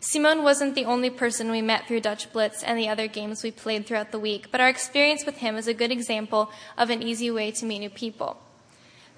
Simone 0.00 0.44
wasn't 0.44 0.74
the 0.74 0.86
only 0.86 1.10
person 1.10 1.50
we 1.50 1.60
met 1.60 1.86
through 1.86 2.00
Dutch 2.00 2.32
Blitz 2.32 2.62
and 2.62 2.78
the 2.78 2.88
other 2.88 3.06
games 3.06 3.42
we 3.42 3.50
played 3.50 3.86
throughout 3.86 4.12
the 4.12 4.18
week, 4.18 4.50
but 4.50 4.62
our 4.62 4.68
experience 4.68 5.26
with 5.26 5.38
him 5.38 5.56
is 5.56 5.68
a 5.68 5.74
good 5.74 5.92
example 5.92 6.50
of 6.78 6.88
an 6.88 7.02
easy 7.02 7.30
way 7.30 7.50
to 7.50 7.66
meet 7.66 7.80
new 7.80 7.90
people. 7.90 8.38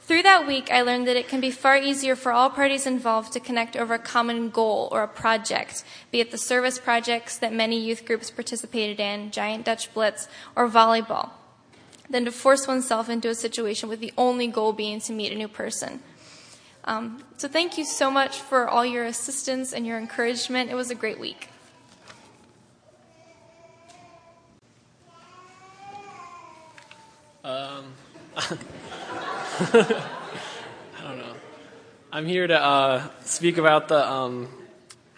Through 0.09 0.23
that 0.23 0.47
week, 0.47 0.71
I 0.71 0.81
learned 0.81 1.07
that 1.07 1.17
it 1.17 1.29
can 1.29 1.39
be 1.39 1.51
far 1.51 1.77
easier 1.77 2.17
for 2.17 2.33
all 2.33 2.49
parties 2.49 2.87
involved 2.87 3.35
to 3.35 3.41
connect 3.41 3.77
over 3.77 3.93
a 3.93 3.99
common 3.99 4.49
goal 4.49 4.89
or 4.91 5.03
a 5.03 5.07
project, 5.07 5.85
be 6.11 6.21
it 6.21 6.31
the 6.31 6.39
service 6.39 6.79
projects 6.79 7.37
that 7.37 7.53
many 7.53 7.79
youth 7.79 8.07
groups 8.07 8.31
participated 8.31 9.01
in, 9.01 9.31
Giant 9.31 9.67
Dutch 9.67 9.93
Blitz, 9.93 10.27
or 10.57 10.67
volleyball, 10.67 11.33
than 12.09 12.25
to 12.25 12.33
force 12.33 12.67
oneself 12.67 13.11
into 13.11 13.29
a 13.29 13.35
situation 13.35 13.91
with 13.91 14.01
the 14.01 14.15
only 14.17 14.47
goal 14.47 14.73
being 14.73 14.99
to 15.01 15.13
meet 15.13 15.31
a 15.31 15.35
new 15.35 15.47
person. 15.47 16.01
Um, 16.85 17.23
so, 17.37 17.47
thank 17.47 17.77
you 17.77 17.85
so 17.85 18.11
much 18.11 18.41
for 18.41 18.67
all 18.67 18.87
your 18.87 19.05
assistance 19.05 19.75
and 19.75 19.87
your 19.87 19.99
encouragement. 19.99 20.71
It 20.71 20.75
was 20.75 20.91
a 20.91 20.95
great 20.95 21.21
week. 21.21 21.49
Um, 27.45 27.93
I 29.61 31.03
don't 31.03 31.19
know. 31.19 31.35
I'm 32.13 32.27
here 32.27 32.47
to 32.47 32.63
uh, 32.63 33.09
speak 33.25 33.59
about 33.59 33.89
the 33.89 34.09
um, 34.09 34.49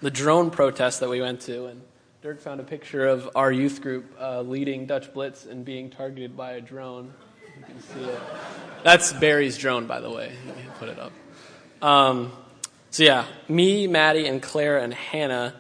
the 0.00 0.11
drone 0.11 0.50
protest 0.50 1.00
that 1.00 1.11
we 1.11 1.20
went 1.20 1.42
to, 1.42 1.66
and 1.66 1.82
Dirk 2.23 2.40
found 2.40 2.59
a 2.59 2.64
picture 2.64 3.06
of 3.06 3.28
our 3.35 3.52
youth 3.52 3.82
group 3.82 4.14
uh, 4.18 4.40
leading 4.40 4.87
Dutch 4.87 5.12
Blitz 5.12 5.44
and 5.44 5.62
being 5.62 5.90
targeted 5.90 6.38
by 6.38 6.52
a 6.52 6.62
drone. 6.62 7.12
You 7.59 7.64
can 7.66 7.82
see 7.82 8.00
it. 8.00 8.18
That's 8.82 9.12
Barry's 9.12 9.59
drone, 9.59 9.87
by 9.87 10.00
the 10.00 10.11
way. 10.11 10.32
Put 10.78 10.88
it 10.88 10.99
up. 10.99 11.12
Um, 11.82 12.32
so 12.88 13.02
yeah, 13.02 13.26
me, 13.47 13.88
Maddie, 13.88 14.26
and 14.26 14.40
Claire 14.40 14.78
and 14.78 14.94
Hannah 14.94 15.54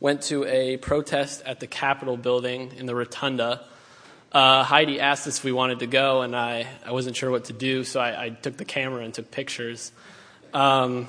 went 0.00 0.22
to 0.22 0.44
a 0.46 0.78
protest 0.78 1.42
at 1.46 1.60
the 1.60 1.68
Capitol 1.68 2.16
building 2.16 2.72
in 2.76 2.86
the 2.86 2.94
Rotunda. 2.96 3.66
Uh, 4.32 4.64
Heidi 4.64 5.00
asked 5.00 5.26
us 5.26 5.38
if 5.38 5.44
we 5.44 5.52
wanted 5.52 5.78
to 5.78 5.86
go, 5.86 6.22
and 6.22 6.34
I, 6.34 6.66
I 6.84 6.92
wasn't 6.92 7.16
sure 7.16 7.30
what 7.30 7.44
to 7.46 7.52
do, 7.52 7.84
so 7.84 8.00
I, 8.00 8.24
I 8.24 8.28
took 8.30 8.56
the 8.56 8.64
camera 8.64 9.04
and 9.04 9.14
took 9.14 9.30
pictures. 9.30 9.92
Um, 10.52 11.06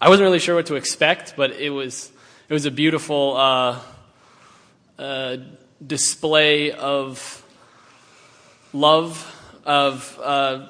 I 0.00 0.08
wasn't 0.08 0.24
really 0.24 0.38
sure 0.38 0.54
what 0.54 0.66
to 0.66 0.76
expect, 0.76 1.34
but 1.36 1.52
it 1.52 1.70
was 1.70 2.12
it 2.48 2.52
was 2.52 2.64
a 2.64 2.70
beautiful 2.70 3.36
uh, 3.36 3.80
uh, 4.98 5.36
display 5.84 6.70
of 6.70 7.44
love, 8.72 9.60
of 9.64 10.20
uh, 10.22 10.68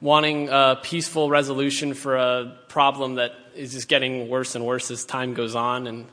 wanting 0.00 0.48
a 0.48 0.78
peaceful 0.80 1.28
resolution 1.28 1.94
for 1.94 2.16
a 2.16 2.56
problem 2.68 3.16
that 3.16 3.32
is 3.56 3.72
just 3.72 3.88
getting 3.88 4.28
worse 4.28 4.54
and 4.54 4.64
worse 4.64 4.90
as 4.90 5.04
time 5.04 5.34
goes 5.34 5.56
on, 5.56 5.86
and 5.88 6.06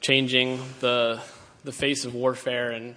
changing 0.00 0.60
the 0.80 1.20
the 1.64 1.72
face 1.72 2.04
of 2.04 2.14
warfare 2.14 2.70
and 2.70 2.96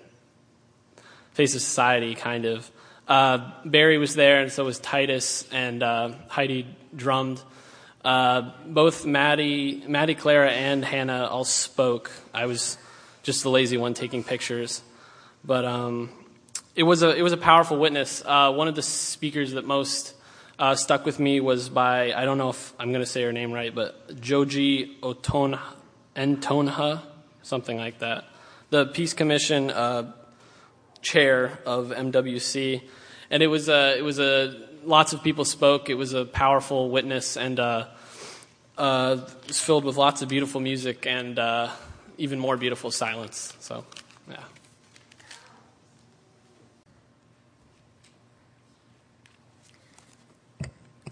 face 1.34 1.56
of 1.56 1.62
society, 1.62 2.16
kind 2.16 2.46
of. 2.46 2.70
Uh, 3.08 3.52
Barry 3.66 3.98
was 3.98 4.16
there, 4.16 4.42
and 4.42 4.52
so 4.52 4.66
was 4.66 4.80
Titus, 4.80 5.48
and 5.52 5.84
uh, 5.84 6.12
Heidi 6.28 6.68
drummed. 6.96 7.42
Uh, 8.04 8.52
both 8.66 9.06
Maddie, 9.06 9.84
Maddie, 9.88 10.16
Clara, 10.16 10.52
and 10.52 10.84
Hannah 10.84 11.28
all 11.28 11.44
spoke. 11.44 12.12
I 12.34 12.46
was 12.46 12.78
just 13.24 13.44
the 13.44 13.50
lazy 13.50 13.78
one 13.78 13.94
taking 13.94 14.24
pictures, 14.24 14.82
but 15.44 15.66
um, 15.66 16.10
it 16.76 16.84
was 16.84 17.04
a 17.04 17.16
it 17.16 17.22
was 17.22 17.34
a 17.34 17.38
powerful 17.38 17.78
witness. 17.78 18.24
Uh, 18.26 18.52
one 18.54 18.68
of 18.68 18.76
the 18.76 18.82
speakers 18.82 19.52
that 19.52 19.66
most 19.66 20.16
uh, 20.58 20.74
stuck 20.76 21.06
with 21.06 21.20
me 21.20 21.40
was 21.40 21.70
by 21.70 22.14
I 22.14 22.26
don't 22.26 22.38
know 22.38 22.50
if 22.50 22.74
I'm 22.80 22.92
going 22.92 23.04
to 23.04 23.10
say 23.10 23.22
her 23.24 23.32
name 23.32 23.52
right, 23.52 23.74
but 23.74 24.20
Joji 24.20 24.98
Entonha, 25.04 27.02
something 27.44 27.78
like 27.78 28.00
that. 28.00 28.26
The 28.70 28.86
Peace 28.88 29.14
Commission 29.14 29.70
uh, 29.70 30.14
chair 31.02 31.60
of 31.66 31.90
MWC, 31.90 32.82
and 33.30 33.44
it 33.44 33.48
was 33.48 33.70
a, 33.70 33.98
it 33.98 34.04
was 34.04 34.20
a 34.20 34.68
lots 34.84 35.14
of 35.14 35.24
people 35.24 35.46
spoke. 35.46 35.90
It 35.90 35.96
was 35.96 36.14
a 36.14 36.26
powerful 36.26 36.90
witness, 36.90 37.38
and 37.38 37.60
uh, 37.60 37.88
uh, 38.78 39.18
it 39.42 39.48
was 39.48 39.60
filled 39.60 39.86
with 39.86 39.98
lots 39.98 40.22
of 40.22 40.30
beautiful 40.30 40.62
music 40.62 41.06
and 41.06 41.38
uh, 41.38 41.70
even 42.18 42.40
more 42.40 42.58
beautiful 42.58 42.92
silence. 42.92 43.56
So, 43.60 43.86
yeah. 44.30 44.44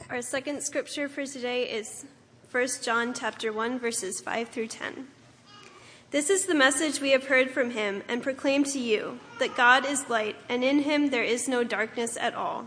Our 0.10 0.22
second 0.22 0.64
scripture 0.64 1.08
for 1.08 1.26
today 1.26 1.70
is 1.70 2.06
1 2.52 2.68
John 2.82 3.14
chapter 3.14 3.54
1 3.54 3.78
verses 3.78 4.20
5 4.20 4.50
through 4.50 4.68
10. 4.68 5.08
This 6.12 6.32
is 6.32 6.48
the 6.48 6.56
message 6.56 7.00
we 7.00 7.12
have 7.12 7.28
heard 7.28 7.52
from 7.52 7.70
him 7.70 8.02
and 8.08 8.24
proclaim 8.24 8.64
to 8.64 8.80
you 8.80 9.20
that 9.38 9.56
God 9.56 9.86
is 9.86 10.10
light, 10.10 10.36
and 10.50 10.64
in 10.64 10.80
him 10.80 11.12
there 11.12 11.24
is 11.24 11.48
no 11.48 11.64
darkness 11.64 12.18
at 12.18 12.34
all. 12.34 12.66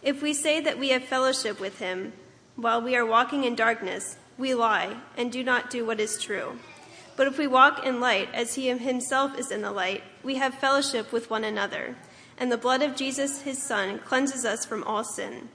If 0.00 0.22
we 0.22 0.32
say 0.32 0.60
that 0.60 0.78
we 0.78 0.90
have 0.90 1.02
fellowship 1.02 1.58
with 1.58 1.80
him 1.80 2.12
while 2.54 2.80
we 2.80 2.94
are 2.94 3.04
walking 3.04 3.42
in 3.42 3.56
darkness, 3.56 4.16
we 4.38 4.54
lie 4.54 4.96
and 5.16 5.32
do 5.32 5.42
not 5.42 5.70
do 5.70 5.84
what 5.84 5.98
is 5.98 6.22
true. 6.22 6.60
But 7.16 7.26
if 7.26 7.36
we 7.36 7.48
walk 7.48 7.84
in 7.84 7.98
light 7.98 8.28
as 8.32 8.54
he 8.54 8.68
himself 8.68 9.36
is 9.36 9.50
in 9.50 9.62
the 9.62 9.72
light, 9.72 10.04
we 10.22 10.36
have 10.36 10.54
fellowship 10.54 11.10
with 11.10 11.30
one 11.30 11.42
another, 11.42 11.96
and 12.38 12.52
the 12.52 12.56
blood 12.56 12.82
of 12.82 12.94
Jesus 12.94 13.42
his 13.42 13.60
Son 13.60 13.98
cleanses 13.98 14.44
us 14.44 14.64
from 14.64 14.84
all 14.84 15.02
sin. 15.02 15.48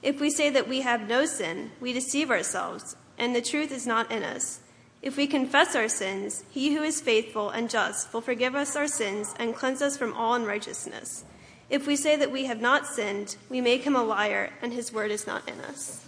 If 0.00 0.20
we 0.20 0.30
say 0.30 0.48
that 0.50 0.68
we 0.68 0.82
have 0.82 1.08
no 1.08 1.26
sin, 1.26 1.72
we 1.80 1.92
deceive 1.92 2.30
ourselves, 2.30 2.94
and 3.18 3.34
the 3.34 3.42
truth 3.42 3.72
is 3.72 3.84
not 3.84 4.12
in 4.12 4.22
us. 4.22 4.60
If 5.00 5.16
we 5.16 5.26
confess 5.28 5.76
our 5.76 5.88
sins, 5.88 6.44
he 6.50 6.74
who 6.74 6.82
is 6.82 7.00
faithful 7.00 7.50
and 7.50 7.70
just 7.70 8.12
will 8.12 8.20
forgive 8.20 8.54
us 8.54 8.74
our 8.74 8.88
sins 8.88 9.34
and 9.38 9.54
cleanse 9.54 9.80
us 9.80 9.96
from 9.96 10.12
all 10.14 10.34
unrighteousness. 10.34 11.24
If 11.70 11.86
we 11.86 11.96
say 11.96 12.16
that 12.16 12.32
we 12.32 12.46
have 12.46 12.60
not 12.60 12.86
sinned, 12.86 13.36
we 13.48 13.60
make 13.60 13.84
him 13.84 13.94
a 13.94 14.02
liar, 14.02 14.50
and 14.60 14.72
his 14.72 14.92
word 14.92 15.10
is 15.10 15.26
not 15.26 15.48
in 15.48 15.60
us. 15.60 16.04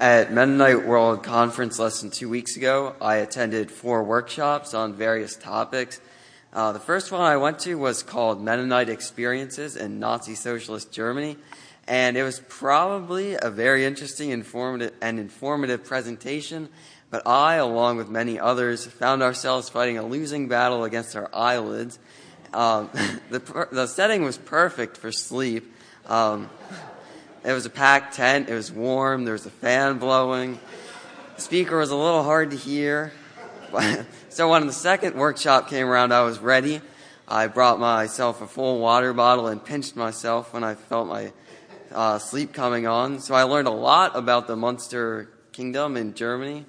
At 0.00 0.32
Mennonite 0.32 0.86
World 0.86 1.24
Conference 1.24 1.80
less 1.80 2.00
than 2.00 2.10
two 2.10 2.28
weeks 2.28 2.56
ago, 2.56 2.94
I 3.00 3.16
attended 3.16 3.72
four 3.72 4.04
workshops 4.04 4.72
on 4.72 4.94
various 4.94 5.34
topics. 5.34 6.00
Uh, 6.50 6.72
the 6.72 6.80
first 6.80 7.12
one 7.12 7.20
I 7.20 7.36
went 7.36 7.58
to 7.60 7.74
was 7.74 8.02
called 8.02 8.42
Mennonite 8.42 8.88
Experiences 8.88 9.76
in 9.76 9.98
Nazi 9.98 10.34
Socialist 10.34 10.90
Germany, 10.90 11.36
and 11.86 12.16
it 12.16 12.22
was 12.22 12.40
probably 12.48 13.36
a 13.40 13.50
very 13.50 13.84
interesting 13.84 14.30
informative, 14.30 14.94
and 15.02 15.18
informative 15.18 15.84
presentation. 15.84 16.70
But 17.10 17.26
I, 17.26 17.56
along 17.56 17.98
with 17.98 18.08
many 18.08 18.40
others, 18.40 18.86
found 18.86 19.22
ourselves 19.22 19.68
fighting 19.68 19.98
a 19.98 20.02
losing 20.02 20.48
battle 20.48 20.84
against 20.84 21.16
our 21.16 21.28
eyelids. 21.34 21.98
Um, 22.54 22.88
the, 23.30 23.68
the 23.70 23.86
setting 23.86 24.24
was 24.24 24.38
perfect 24.38 24.96
for 24.96 25.12
sleep. 25.12 25.74
Um, 26.06 26.48
it 27.44 27.52
was 27.52 27.66
a 27.66 27.70
packed 27.70 28.14
tent. 28.14 28.48
It 28.48 28.54
was 28.54 28.72
warm. 28.72 29.24
There 29.24 29.32
was 29.32 29.44
a 29.44 29.50
fan 29.50 29.98
blowing. 29.98 30.58
The 31.36 31.42
speaker 31.42 31.76
was 31.76 31.90
a 31.90 31.96
little 31.96 32.22
hard 32.22 32.52
to 32.52 32.56
hear. 32.56 33.12
so 34.30 34.50
when 34.50 34.66
the 34.66 34.72
second 34.72 35.14
workshop 35.14 35.68
came 35.68 35.86
around, 35.86 36.12
I 36.12 36.22
was 36.22 36.38
ready. 36.38 36.80
I 37.26 37.48
brought 37.48 37.78
myself 37.78 38.40
a 38.40 38.46
full 38.46 38.78
water 38.78 39.12
bottle 39.12 39.48
and 39.48 39.62
pinched 39.62 39.96
myself 39.96 40.54
when 40.54 40.64
I 40.64 40.74
felt 40.74 41.08
my 41.08 41.32
uh, 41.92 42.18
sleep 42.18 42.52
coming 42.52 42.86
on. 42.86 43.20
So 43.20 43.34
I 43.34 43.42
learned 43.42 43.68
a 43.68 43.72
lot 43.72 44.16
about 44.16 44.46
the 44.46 44.56
Munster 44.56 45.30
Kingdom 45.52 45.96
in 45.96 46.14
Germany. 46.14 46.64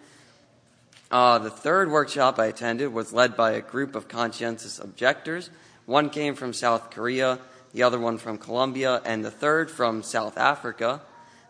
Uh, 1.09 1.39
the 1.39 1.49
third 1.49 1.89
workshop 1.89 2.37
I 2.37 2.47
attended 2.47 2.93
was 2.93 3.13
led 3.13 3.37
by 3.37 3.51
a 3.51 3.61
group 3.61 3.95
of 3.95 4.07
conscientious 4.07 4.79
objectors. 4.79 5.49
One 5.85 6.09
came 6.09 6.35
from 6.35 6.53
South 6.53 6.91
Korea, 6.91 7.39
the 7.73 7.83
other 7.83 7.99
one 7.99 8.17
from 8.17 8.37
Colombia, 8.37 9.01
and 9.05 9.23
the 9.23 9.31
third 9.31 9.71
from 9.71 10.03
South 10.03 10.37
Africa. 10.37 11.01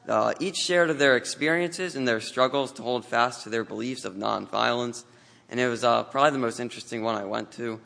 Uh, 0.08 0.34
each 0.39 0.56
shared 0.58 0.98
their 0.98 1.18
experiences 1.18 1.96
and 1.96 2.08
their 2.08 2.22
struggles 2.22 2.72
to 2.74 2.84
hold 2.84 3.06
fast 3.06 3.44
to 3.44 3.50
their 3.50 3.63
beliefs 3.63 4.06
of 4.06 4.13
nonviolence, 4.13 5.03
and 5.50 5.60
it 5.60 5.68
was 5.68 5.84
uh, 5.84 6.03
probably 6.03 6.32
the 6.32 6.38
most 6.39 6.60
interesting 6.60 7.03
one 7.03 7.15
I 7.15 7.25
went 7.25 7.51
to. 7.53 7.79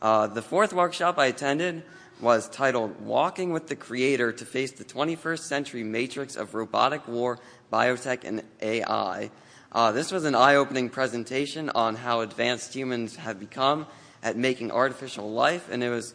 Uh, 0.00 0.26
the 0.26 0.42
fourth 0.42 0.72
workshop 0.72 1.18
I 1.18 1.26
attended 1.26 1.82
was 2.20 2.48
titled 2.48 3.00
Walking 3.00 3.52
with 3.52 3.68
the 3.68 3.76
Creator 3.76 4.32
to 4.32 4.44
Face 4.44 4.72
the 4.72 4.84
21st 4.84 5.40
Century 5.40 5.84
Matrix 5.84 6.36
of 6.36 6.54
Robotic 6.54 7.06
War, 7.08 7.38
Biotech, 7.72 8.24
and 8.24 8.42
AI. 8.60 9.30
Uh, 9.72 9.92
this 9.92 10.10
was 10.10 10.24
an 10.24 10.34
eye 10.34 10.54
opening 10.54 10.88
presentation 10.88 11.70
on 11.70 11.96
how 11.96 12.20
advanced 12.20 12.74
humans 12.74 13.16
have 13.16 13.38
become 13.38 13.86
at 14.22 14.36
making 14.36 14.70
artificial 14.70 15.30
life, 15.30 15.68
and 15.70 15.82
it 15.82 15.90
was 15.90 16.14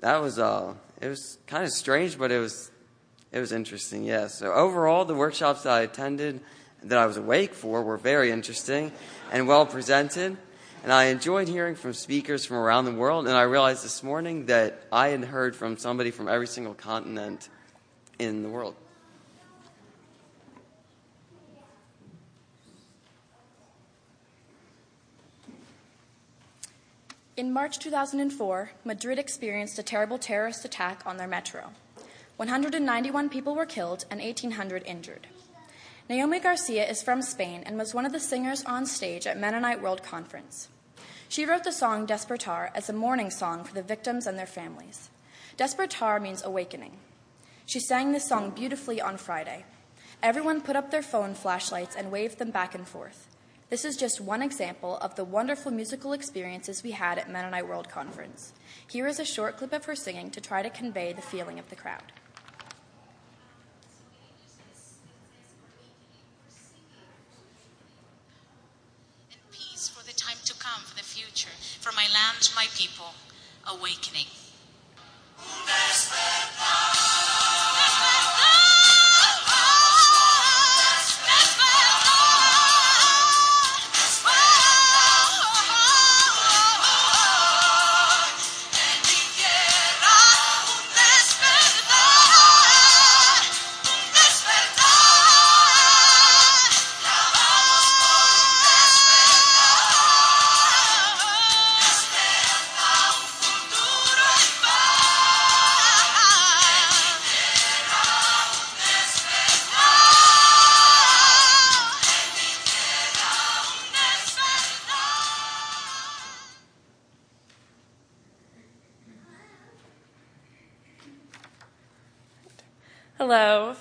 that 0.00 0.20
was 0.20 0.38
uh, 0.38 0.74
it 1.00 1.08
was 1.08 1.38
kind 1.46 1.64
of 1.64 1.70
strange, 1.70 2.18
but 2.18 2.32
it 2.32 2.38
was 2.38 2.70
it 3.32 3.38
was 3.38 3.52
interesting. 3.52 4.02
Yeah. 4.02 4.26
So 4.26 4.52
overall, 4.52 5.04
the 5.04 5.14
workshops 5.14 5.62
that 5.62 5.72
I 5.72 5.80
attended 5.82 6.40
that 6.84 6.98
I 6.98 7.06
was 7.06 7.16
awake 7.16 7.54
for 7.54 7.82
were 7.82 7.96
very 7.96 8.30
interesting 8.30 8.92
and 9.32 9.46
well 9.46 9.66
presented. 9.66 10.36
And 10.82 10.92
I 10.92 11.06
enjoyed 11.06 11.46
hearing 11.46 11.74
from 11.74 11.92
speakers 11.92 12.46
from 12.46 12.56
around 12.56 12.86
the 12.86 12.92
world. 12.92 13.26
And 13.26 13.36
I 13.36 13.42
realized 13.42 13.84
this 13.84 14.02
morning 14.02 14.46
that 14.46 14.82
I 14.90 15.08
had 15.08 15.24
heard 15.24 15.54
from 15.54 15.76
somebody 15.76 16.10
from 16.10 16.26
every 16.26 16.46
single 16.46 16.74
continent 16.74 17.48
in 18.18 18.42
the 18.42 18.48
world. 18.48 18.74
In 27.36 27.54
March 27.54 27.78
2004, 27.78 28.72
Madrid 28.84 29.18
experienced 29.18 29.78
a 29.78 29.82
terrible 29.82 30.18
terrorist 30.18 30.64
attack 30.66 31.02
on 31.06 31.16
their 31.16 31.26
metro. 31.26 31.70
191 32.36 33.30
people 33.30 33.54
were 33.54 33.64
killed 33.64 34.04
and 34.10 34.20
1,800 34.20 34.82
injured. 34.86 35.26
Naomi 36.10 36.40
Garcia 36.40 36.84
is 36.88 37.04
from 37.04 37.22
Spain 37.22 37.62
and 37.64 37.78
was 37.78 37.94
one 37.94 38.04
of 38.04 38.10
the 38.10 38.18
singers 38.18 38.64
on 38.64 38.84
stage 38.84 39.28
at 39.28 39.38
Mennonite 39.38 39.80
World 39.80 40.02
Conference. 40.02 40.66
She 41.28 41.46
wrote 41.46 41.62
the 41.62 41.70
song 41.70 42.04
Despertar 42.04 42.72
as 42.74 42.88
a 42.88 42.92
mourning 42.92 43.30
song 43.30 43.62
for 43.62 43.74
the 43.74 43.82
victims 43.84 44.26
and 44.26 44.36
their 44.36 44.44
families. 44.44 45.08
Despertar 45.56 46.20
means 46.20 46.42
awakening. 46.42 46.96
She 47.64 47.78
sang 47.78 48.10
this 48.10 48.28
song 48.28 48.50
beautifully 48.50 49.00
on 49.00 49.18
Friday. 49.18 49.64
Everyone 50.20 50.60
put 50.60 50.74
up 50.74 50.90
their 50.90 51.00
phone 51.00 51.32
flashlights 51.32 51.94
and 51.94 52.10
waved 52.10 52.38
them 52.38 52.50
back 52.50 52.74
and 52.74 52.88
forth. 52.88 53.28
This 53.68 53.84
is 53.84 53.96
just 53.96 54.20
one 54.20 54.42
example 54.42 54.96
of 54.96 55.14
the 55.14 55.22
wonderful 55.22 55.70
musical 55.70 56.12
experiences 56.12 56.82
we 56.82 56.90
had 56.90 57.18
at 57.18 57.30
Mennonite 57.30 57.68
World 57.68 57.88
Conference. 57.88 58.52
Here 58.90 59.06
is 59.06 59.20
a 59.20 59.24
short 59.24 59.58
clip 59.58 59.72
of 59.72 59.84
her 59.84 59.94
singing 59.94 60.32
to 60.32 60.40
try 60.40 60.60
to 60.60 60.70
convey 60.70 61.12
the 61.12 61.22
feeling 61.22 61.60
of 61.60 61.70
the 61.70 61.76
crowd. 61.76 62.12
peace 69.80 69.88
for 69.88 70.04
the 70.04 70.12
time 70.12 70.36
to 70.44 70.54
come, 70.54 70.82
for 70.82 70.96
the 70.96 71.02
future, 71.02 71.54
for 71.80 71.92
my 71.92 72.04
land, 72.12 72.50
my 72.54 72.66
people, 72.80 73.12
awakening. 73.66 74.39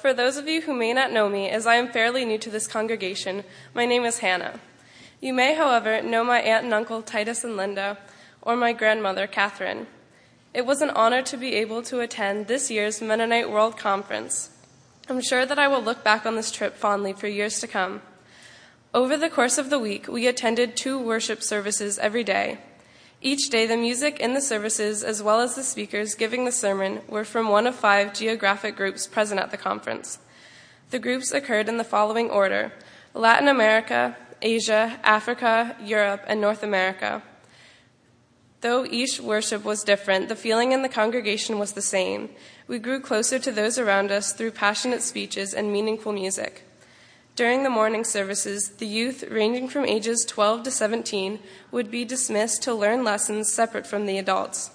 For 0.01 0.13
those 0.13 0.38
of 0.38 0.47
you 0.47 0.62
who 0.62 0.73
may 0.73 0.93
not 0.93 1.12
know 1.12 1.27
me, 1.27 1.49
as 1.49 1.67
I 1.67 1.75
am 1.75 1.89
fairly 1.89 2.23
new 2.23 2.38
to 2.38 2.49
this 2.49 2.67
congregation, 2.67 3.43
my 3.73 3.85
name 3.85 4.05
is 4.05 4.19
Hannah. 4.19 4.62
You 5.19 5.33
may, 5.33 5.55
however, 5.55 6.01
know 6.01 6.23
my 6.23 6.39
aunt 6.39 6.63
and 6.63 6.73
uncle 6.73 7.01
Titus 7.01 7.43
and 7.43 7.57
Linda, 7.57 7.97
or 8.41 8.55
my 8.55 8.71
grandmother 8.71 9.27
Catherine. 9.27 9.88
It 10.53 10.65
was 10.65 10.81
an 10.81 10.89
honor 10.91 11.21
to 11.23 11.35
be 11.35 11.53
able 11.55 11.81
to 11.83 11.99
attend 11.99 12.47
this 12.47 12.71
year's 12.71 13.01
Mennonite 13.01 13.51
World 13.51 13.77
Conference. 13.77 14.51
I'm 15.09 15.21
sure 15.21 15.45
that 15.45 15.59
I 15.59 15.67
will 15.67 15.81
look 15.81 16.01
back 16.01 16.25
on 16.25 16.38
this 16.38 16.49
trip 16.51 16.77
fondly 16.77 17.12
for 17.12 17.27
years 17.27 17.59
to 17.59 17.67
come. 17.67 18.01
Over 18.93 19.17
the 19.17 19.29
course 19.29 19.57
of 19.57 19.69
the 19.69 19.79
week, 19.79 20.07
we 20.07 20.27
attended 20.27 20.77
two 20.77 20.97
worship 20.97 21.43
services 21.43 21.99
every 21.99 22.23
day. 22.23 22.59
Each 23.21 23.49
day, 23.49 23.65
the 23.65 23.75
music 23.75 24.21
in 24.21 24.34
the 24.34 24.41
services, 24.41 25.03
as 25.03 25.21
well 25.21 25.41
as 25.41 25.55
the 25.55 25.63
speakers 25.63 26.15
giving 26.15 26.45
the 26.45 26.53
sermon, 26.53 27.01
were 27.08 27.25
from 27.25 27.49
one 27.49 27.67
of 27.67 27.75
five 27.75 28.13
geographic 28.13 28.77
groups 28.77 29.08
present 29.08 29.41
at 29.41 29.51
the 29.51 29.58
conference. 29.58 30.19
The 30.91 30.99
groups 30.99 31.32
occurred 31.32 31.67
in 31.67 31.77
the 31.77 31.84
following 31.84 32.29
order 32.29 32.71
Latin 33.13 33.49
America, 33.49 34.15
Asia, 34.41 34.99
Africa, 35.03 35.75
Europe, 35.84 36.23
and 36.27 36.39
North 36.39 36.63
America. 36.63 37.21
Though 38.62 38.86
each 38.86 39.19
worship 39.19 39.65
was 39.65 39.84
different, 39.84 40.29
the 40.29 40.36
feeling 40.36 40.71
in 40.71 40.82
the 40.82 40.89
congregation 40.89 41.60
was 41.60 41.73
the 41.73 41.82
same. 41.82 42.29
We 42.67 42.79
grew 42.79 43.01
closer 43.01 43.38
to 43.39 43.51
those 43.51 43.77
around 43.77 44.12
us 44.12 44.32
through 44.32 44.51
passionate 44.51 45.01
speeches 45.01 45.53
and 45.53 45.73
meaningful 45.73 46.13
music. 46.13 46.63
During 47.39 47.63
the 47.63 47.69
morning 47.69 48.04
services, 48.04 48.67
the 48.67 48.86
youth, 48.86 49.23
ranging 49.32 49.69
from 49.69 49.86
ages 49.86 50.25
12 50.28 50.63
to 50.63 50.71
17, 50.71 51.39
would 51.71 51.89
be 51.89 52.04
dismissed 52.04 52.62
to 52.63 52.73
learn 52.73 53.06
lessons 53.06 53.54
separate 53.54 53.88
from 53.88 54.08
the 54.08 54.17
adults. 54.17 54.71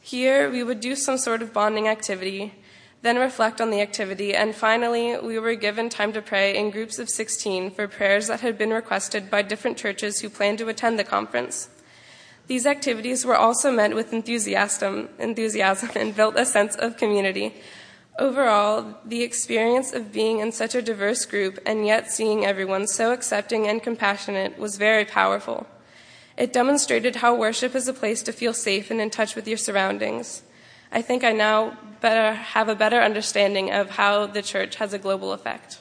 Here, 0.00 0.50
we 0.50 0.64
would 0.64 0.80
do 0.80 0.96
some 0.96 1.16
sort 1.16 1.42
of 1.42 1.52
bonding 1.52 1.86
activity, 1.86 2.54
then 3.02 3.20
reflect 3.20 3.60
on 3.60 3.70
the 3.70 3.80
activity, 3.80 4.34
and 4.34 4.52
finally, 4.52 5.16
we 5.16 5.38
were 5.38 5.54
given 5.54 5.88
time 5.88 6.12
to 6.14 6.20
pray 6.20 6.56
in 6.56 6.72
groups 6.72 6.98
of 6.98 7.08
16 7.08 7.70
for 7.70 7.86
prayers 7.86 8.26
that 8.26 8.40
had 8.40 8.58
been 8.58 8.70
requested 8.70 9.30
by 9.30 9.42
different 9.42 9.78
churches 9.78 10.18
who 10.18 10.28
planned 10.28 10.58
to 10.58 10.66
attend 10.66 10.98
the 10.98 11.04
conference. 11.04 11.68
These 12.48 12.66
activities 12.66 13.24
were 13.24 13.36
also 13.36 13.70
met 13.70 13.94
with 13.94 14.12
enthusiasm, 14.12 15.08
enthusiasm 15.20 15.90
and 15.94 16.16
built 16.16 16.34
a 16.36 16.46
sense 16.46 16.74
of 16.74 16.96
community. 16.96 17.54
Overall, 18.18 18.98
the 19.04 19.22
experience 19.22 19.92
of 19.92 20.12
being 20.12 20.40
in 20.40 20.52
such 20.52 20.74
a 20.74 20.82
diverse 20.82 21.24
group 21.24 21.58
and 21.64 21.86
yet 21.86 22.10
seeing 22.10 22.44
everyone 22.44 22.86
so 22.86 23.12
accepting 23.12 23.66
and 23.66 23.82
compassionate 23.82 24.58
was 24.58 24.76
very 24.76 25.04
powerful. 25.04 25.66
It 26.36 26.52
demonstrated 26.52 27.16
how 27.16 27.34
worship 27.34 27.74
is 27.74 27.88
a 27.88 27.94
place 27.94 28.22
to 28.22 28.32
feel 28.32 28.52
safe 28.52 28.90
and 28.90 29.00
in 29.00 29.10
touch 29.10 29.34
with 29.34 29.48
your 29.48 29.56
surroundings. 29.56 30.42
I 30.90 31.00
think 31.00 31.24
I 31.24 31.32
now 31.32 31.78
better 32.02 32.34
have 32.34 32.68
a 32.68 32.74
better 32.74 33.00
understanding 33.00 33.70
of 33.70 33.90
how 33.90 34.26
the 34.26 34.42
church 34.42 34.76
has 34.76 34.92
a 34.92 34.98
global 34.98 35.32
effect. 35.32 35.80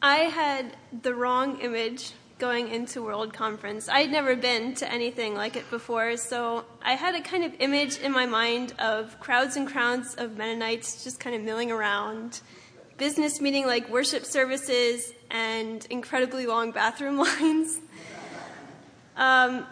I 0.00 0.16
had 0.16 0.76
the 1.02 1.14
wrong 1.14 1.58
image 1.60 2.12
going 2.38 2.68
into 2.68 3.02
World 3.02 3.32
Conference. 3.32 3.88
I'd 3.88 4.12
never 4.12 4.36
been 4.36 4.74
to 4.74 4.92
anything 4.92 5.34
like 5.34 5.56
it 5.56 5.68
before, 5.70 6.18
so 6.18 6.66
I 6.82 6.92
had 6.92 7.14
a 7.14 7.22
kind 7.22 7.44
of 7.44 7.54
image 7.60 7.98
in 7.98 8.12
my 8.12 8.26
mind 8.26 8.74
of 8.78 9.18
crowds 9.20 9.56
and 9.56 9.66
crowds 9.66 10.14
of 10.16 10.36
Mennonites 10.36 11.02
just 11.02 11.18
kind 11.18 11.34
of 11.34 11.40
milling 11.42 11.72
around, 11.72 12.40
business 12.98 13.40
meeting 13.40 13.66
like 13.66 13.88
worship 13.88 14.26
services, 14.26 15.12
and 15.30 15.86
incredibly 15.88 16.46
long 16.46 16.72
bathroom 16.72 17.16
lines. 17.40 17.78
Um, 19.16 19.66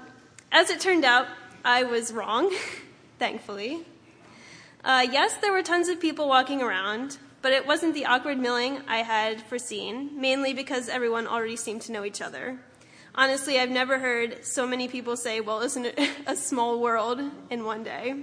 as 0.50 0.70
it 0.70 0.80
turned 0.80 1.04
out, 1.04 1.26
I 1.66 1.82
was 1.82 2.12
wrong, 2.12 2.50
thankfully. 3.18 3.84
Uh, 4.82 5.06
yes, 5.10 5.36
there 5.42 5.52
were 5.52 5.62
tons 5.62 5.88
of 5.88 6.00
people 6.00 6.28
walking 6.28 6.62
around, 6.62 7.18
but 7.44 7.52
it 7.52 7.66
wasn't 7.66 7.92
the 7.92 8.06
awkward 8.06 8.38
milling 8.38 8.80
I 8.88 9.02
had 9.02 9.38
foreseen, 9.42 10.18
mainly 10.18 10.54
because 10.54 10.88
everyone 10.88 11.26
already 11.26 11.56
seemed 11.56 11.82
to 11.82 11.92
know 11.92 12.02
each 12.02 12.22
other. 12.22 12.58
Honestly, 13.14 13.60
I've 13.60 13.68
never 13.68 13.98
heard 13.98 14.46
so 14.46 14.66
many 14.66 14.88
people 14.88 15.14
say, 15.14 15.42
Well, 15.42 15.60
isn't 15.60 15.84
it 15.84 16.10
a 16.26 16.36
small 16.36 16.80
world 16.80 17.20
in 17.50 17.66
one 17.66 17.82
day? 17.82 18.14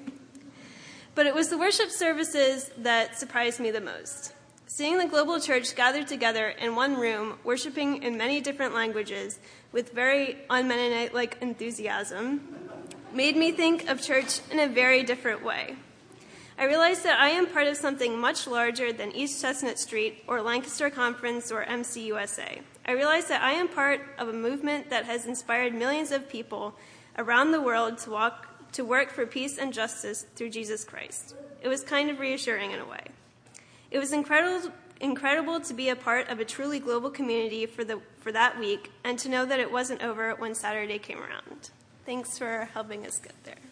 But 1.14 1.28
it 1.28 1.36
was 1.36 1.50
the 1.50 1.60
worship 1.60 1.92
services 1.92 2.72
that 2.80 3.20
surprised 3.20 3.60
me 3.60 3.70
the 3.70 3.80
most. 3.80 4.34
Seeing 4.66 4.98
the 4.98 5.06
global 5.06 5.40
church 5.40 5.76
gathered 5.76 6.08
together 6.08 6.48
in 6.48 6.76
one 6.76 7.00
room, 7.00 7.38
worshiping 7.44 8.02
in 8.02 8.18
many 8.18 8.42
different 8.42 8.74
languages 8.74 9.38
with 9.72 9.94
very 9.94 10.40
unmennonite 10.50 11.14
like 11.14 11.38
enthusiasm, 11.42 12.42
made 13.14 13.38
me 13.38 13.52
think 13.52 13.88
of 13.88 14.02
church 14.02 14.40
in 14.50 14.58
a 14.58 14.68
very 14.68 15.04
different 15.04 15.46
way. 15.46 15.76
I 16.62 16.66
realized 16.66 17.04
that 17.06 17.20
I 17.20 17.30
am 17.30 17.48
part 17.48 17.66
of 17.66 17.76
something 17.76 18.20
much 18.20 18.46
larger 18.46 18.94
than 18.94 19.12
East 19.14 19.42
Chestnut 19.42 19.80
Street 19.80 20.24
or 20.28 20.44
Lancaster 20.44 20.92
Conference 20.92 21.52
or 21.52 21.66
MCUSA. 21.66 22.62
I 22.86 22.92
realized 22.92 23.30
that 23.30 23.42
I 23.42 23.54
am 23.54 23.68
part 23.68 24.02
of 24.20 24.30
a 24.30 24.34
movement 24.34 24.92
that 24.92 25.06
has 25.06 25.26
inspired 25.26 25.74
millions 25.74 26.12
of 26.12 26.30
people 26.30 26.76
around 27.18 27.50
the 27.50 27.60
world 27.60 27.98
to 27.98 28.12
walk 28.12 28.48
to 28.74 28.86
work 28.86 29.10
for 29.10 29.26
peace 29.26 29.58
and 29.58 29.74
justice 29.74 30.28
through 30.36 30.52
Jesus 30.52 30.84
Christ. 30.84 31.34
It 31.64 31.68
was 31.68 31.82
kind 31.82 32.12
of 32.12 32.20
reassuring 32.20 32.70
in 32.70 32.80
a 32.80 32.86
way. 32.86 33.06
It 33.90 33.98
was 33.98 34.14
incredible 34.14 34.72
incredible 35.00 35.62
to 35.62 35.74
be 35.74 35.90
a 35.90 35.96
part 35.96 36.30
of 36.30 36.40
a 36.40 36.46
truly 36.46 36.78
global 36.78 37.10
community 37.10 37.66
for 37.66 37.84
the 37.84 38.00
for 38.20 38.32
that 38.32 38.60
week 38.60 38.92
and 39.04 39.18
to 39.18 39.30
know 39.30 39.48
that 39.48 39.60
it 39.60 39.72
wasn't 39.72 40.04
over 40.04 40.36
when 40.36 40.54
Saturday 40.54 41.00
came 41.00 41.18
around. 41.18 41.72
Thanks 42.06 42.38
for 42.38 42.70
helping 42.72 43.04
us 43.04 43.18
get 43.18 43.34
there. 43.46 43.71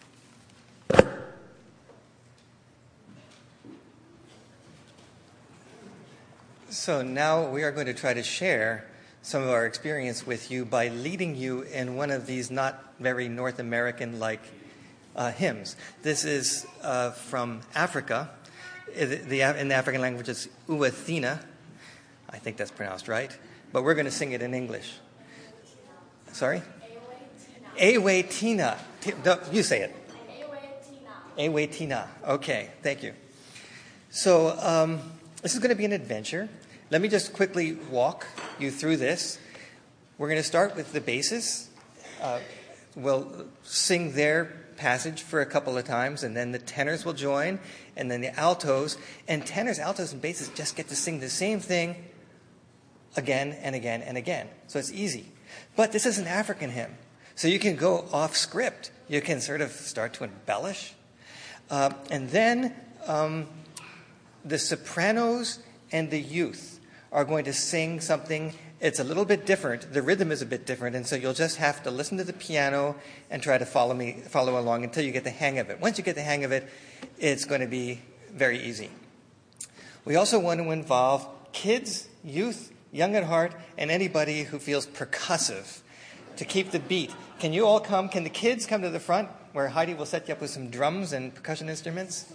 So 6.70 7.02
now 7.02 7.48
we 7.48 7.64
are 7.64 7.72
going 7.72 7.86
to 7.86 7.94
try 7.94 8.14
to 8.14 8.22
share 8.22 8.84
some 9.22 9.42
of 9.42 9.48
our 9.48 9.66
experience 9.66 10.24
with 10.24 10.52
you 10.52 10.64
by 10.64 10.86
leading 10.86 11.34
you 11.34 11.62
in 11.62 11.96
one 11.96 12.12
of 12.12 12.26
these 12.26 12.48
not 12.48 12.94
very 13.00 13.28
North 13.28 13.58
American 13.58 14.20
like 14.20 14.40
uh, 15.16 15.32
hymns. 15.32 15.74
This 16.02 16.24
is 16.24 16.68
uh, 16.84 17.10
from 17.10 17.62
Africa. 17.74 18.30
In 18.94 19.28
the 19.28 19.42
African 19.42 20.00
language, 20.00 20.28
it's 20.28 20.46
Uathina. 20.68 21.42
I 22.28 22.38
think 22.38 22.56
that's 22.56 22.70
pronounced 22.70 23.08
right. 23.08 23.36
But 23.72 23.82
we're 23.82 23.94
going 23.94 24.04
to 24.04 24.12
sing 24.12 24.30
it 24.30 24.40
in 24.40 24.54
English. 24.54 24.92
Sorry? 26.30 26.62
Ewe 27.82 28.22
Tina. 28.22 28.78
You 29.50 29.64
say 29.64 29.80
it. 29.80 29.96
Ewe 31.36 31.66
Tina. 31.66 32.08
Okay, 32.24 32.70
thank 32.80 33.02
you. 33.02 33.14
So, 34.10 34.56
um, 34.60 35.00
this 35.42 35.54
is 35.54 35.58
going 35.58 35.70
to 35.70 35.74
be 35.74 35.86
an 35.86 35.92
adventure. 35.92 36.48
Let 36.90 37.00
me 37.00 37.06
just 37.06 37.32
quickly 37.32 37.74
walk 37.88 38.26
you 38.58 38.72
through 38.72 38.96
this. 38.96 39.38
We're 40.18 40.26
going 40.26 40.40
to 40.40 40.44
start 40.46 40.74
with 40.74 40.92
the 40.92 41.00
basses. 41.00 41.70
Uh, 42.20 42.40
we'll 42.96 43.46
sing 43.62 44.14
their 44.14 44.46
passage 44.76 45.22
for 45.22 45.40
a 45.40 45.46
couple 45.46 45.78
of 45.78 45.84
times, 45.84 46.24
and 46.24 46.36
then 46.36 46.50
the 46.50 46.58
tenors 46.58 47.04
will 47.04 47.12
join, 47.12 47.60
and 47.94 48.10
then 48.10 48.22
the 48.22 48.36
altos. 48.36 48.98
And 49.28 49.46
tenors, 49.46 49.78
altos, 49.78 50.12
and 50.12 50.20
basses 50.20 50.48
just 50.48 50.74
get 50.74 50.88
to 50.88 50.96
sing 50.96 51.20
the 51.20 51.30
same 51.30 51.60
thing 51.60 51.94
again 53.16 53.56
and 53.62 53.76
again 53.76 54.02
and 54.02 54.18
again. 54.18 54.48
So 54.66 54.80
it's 54.80 54.90
easy. 54.90 55.26
But 55.76 55.92
this 55.92 56.06
is 56.06 56.18
an 56.18 56.26
African 56.26 56.70
hymn. 56.70 56.96
So 57.36 57.46
you 57.46 57.60
can 57.60 57.76
go 57.76 58.08
off 58.12 58.34
script. 58.34 58.90
You 59.06 59.20
can 59.20 59.40
sort 59.40 59.60
of 59.60 59.70
start 59.70 60.14
to 60.14 60.24
embellish. 60.24 60.94
Uh, 61.70 61.92
and 62.10 62.30
then 62.30 62.74
um, 63.06 63.46
the 64.44 64.58
sopranos 64.58 65.60
and 65.92 66.10
the 66.10 66.20
youth 66.20 66.78
are 67.12 67.24
going 67.24 67.44
to 67.44 67.52
sing 67.52 68.00
something. 68.00 68.54
It's 68.80 68.98
a 68.98 69.04
little 69.04 69.24
bit 69.24 69.44
different. 69.44 69.92
The 69.92 70.02
rhythm 70.02 70.32
is 70.32 70.42
a 70.42 70.46
bit 70.46 70.64
different, 70.64 70.96
and 70.96 71.06
so 71.06 71.16
you'll 71.16 71.34
just 71.34 71.56
have 71.56 71.82
to 71.82 71.90
listen 71.90 72.18
to 72.18 72.24
the 72.24 72.32
piano 72.32 72.96
and 73.30 73.42
try 73.42 73.58
to 73.58 73.66
follow 73.66 73.94
me, 73.94 74.22
follow 74.28 74.58
along 74.58 74.84
until 74.84 75.04
you 75.04 75.12
get 75.12 75.24
the 75.24 75.30
hang 75.30 75.58
of 75.58 75.70
it. 75.70 75.80
Once 75.80 75.98
you 75.98 76.04
get 76.04 76.14
the 76.14 76.22
hang 76.22 76.44
of 76.44 76.52
it, 76.52 76.68
it's 77.18 77.44
going 77.44 77.60
to 77.60 77.66
be 77.66 78.00
very 78.32 78.62
easy. 78.62 78.90
We 80.04 80.16
also 80.16 80.38
want 80.38 80.60
to 80.60 80.70
involve 80.70 81.26
kids, 81.52 82.08
youth, 82.24 82.72
young 82.92 83.16
at 83.16 83.24
heart, 83.24 83.52
and 83.76 83.90
anybody 83.90 84.44
who 84.44 84.58
feels 84.58 84.86
percussive 84.86 85.80
to 86.36 86.44
keep 86.44 86.70
the 86.70 86.78
beat. 86.78 87.12
Can 87.38 87.52
you 87.52 87.66
all 87.66 87.80
come? 87.80 88.08
Can 88.08 88.24
the 88.24 88.30
kids 88.30 88.66
come 88.66 88.82
to 88.82 88.90
the 88.90 89.00
front 89.00 89.28
where 89.52 89.68
Heidi 89.68 89.94
will 89.94 90.06
set 90.06 90.28
you 90.28 90.34
up 90.34 90.40
with 90.40 90.50
some 90.50 90.70
drums 90.70 91.12
and 91.12 91.34
percussion 91.34 91.68
instruments? 91.68 92.32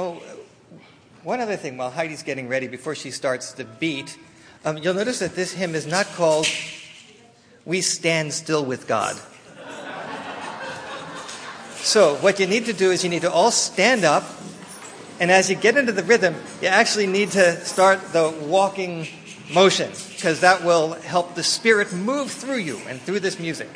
Oh, 0.00 0.22
one 1.24 1.40
other 1.40 1.56
thing 1.56 1.76
while 1.76 1.90
Heidi's 1.90 2.22
getting 2.22 2.46
ready 2.46 2.68
before 2.68 2.94
she 2.94 3.10
starts 3.10 3.50
the 3.54 3.64
beat, 3.64 4.16
um, 4.64 4.78
you'll 4.78 4.94
notice 4.94 5.18
that 5.18 5.34
this 5.34 5.52
hymn 5.52 5.74
is 5.74 5.88
not 5.88 6.06
called 6.06 6.46
We 7.64 7.80
Stand 7.80 8.32
Still 8.32 8.64
with 8.64 8.86
God. 8.86 9.16
So, 11.80 12.14
what 12.16 12.38
you 12.38 12.46
need 12.46 12.66
to 12.66 12.72
do 12.72 12.92
is 12.92 13.02
you 13.02 13.10
need 13.10 13.22
to 13.22 13.32
all 13.32 13.50
stand 13.50 14.04
up, 14.04 14.22
and 15.18 15.32
as 15.32 15.50
you 15.50 15.56
get 15.56 15.76
into 15.76 15.90
the 15.90 16.04
rhythm, 16.04 16.36
you 16.62 16.68
actually 16.68 17.08
need 17.08 17.32
to 17.32 17.56
start 17.64 18.12
the 18.12 18.32
walking 18.42 19.08
motion, 19.52 19.90
because 20.10 20.42
that 20.42 20.62
will 20.62 20.92
help 20.92 21.34
the 21.34 21.42
spirit 21.42 21.92
move 21.92 22.30
through 22.30 22.58
you 22.58 22.78
and 22.88 23.00
through 23.00 23.18
this 23.18 23.40
music. 23.40 23.70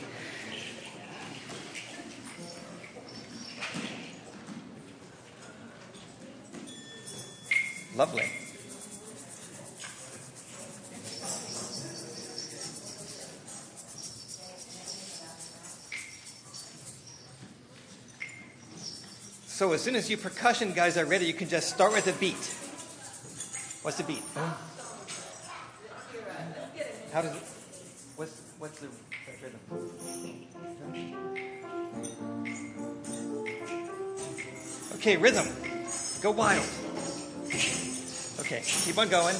So 19.63 19.71
as 19.73 19.81
soon 19.81 19.95
as 19.95 20.11
you 20.11 20.17
percussion 20.17 20.73
guys 20.73 20.99
are 20.99 21.05
ready, 21.05 21.25
you 21.25 21.35
can 21.35 21.49
just 21.49 21.69
start 21.69 21.93
with 21.93 22.09
a 22.09 22.13
beat. 22.15 22.35
What's 23.85 23.97
the 23.97 24.03
beat? 24.03 24.25
How 27.13 27.23
does 27.23 27.37
it? 27.37 27.43
What's 28.17 28.43
what's 28.59 28.81
the 28.81 28.89
rhythm? 29.41 29.61
Okay, 34.95 35.17
rhythm. 35.17 35.47
Go 36.23 36.33
wild. 36.33 36.67
Okay, 38.41 38.63
keep 38.65 38.99
on 38.99 39.09
going. 39.09 39.37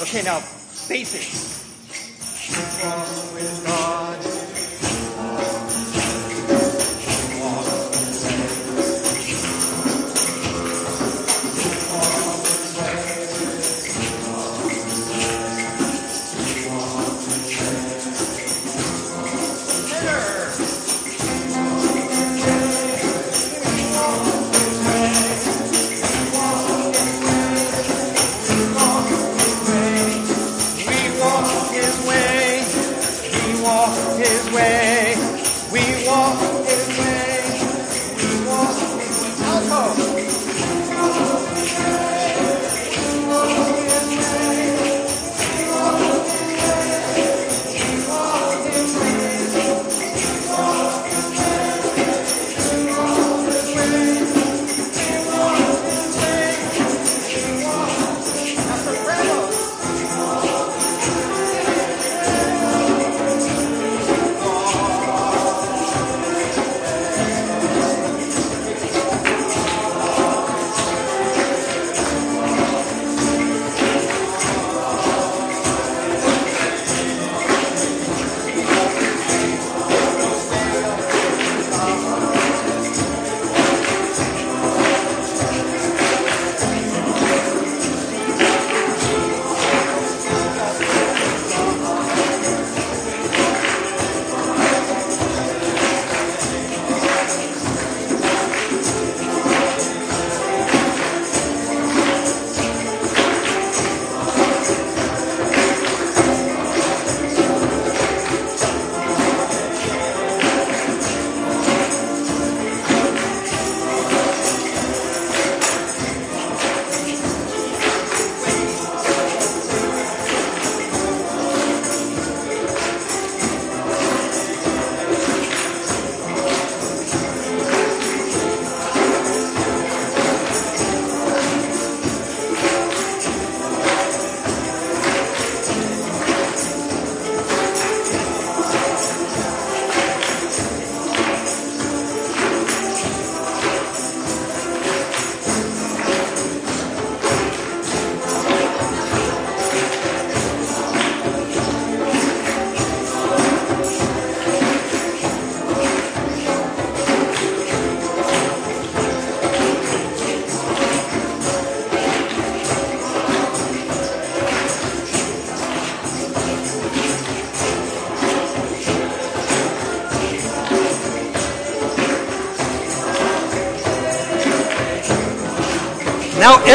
Okay, 0.00 0.22
now 0.22 0.40
basics. 0.88 1.52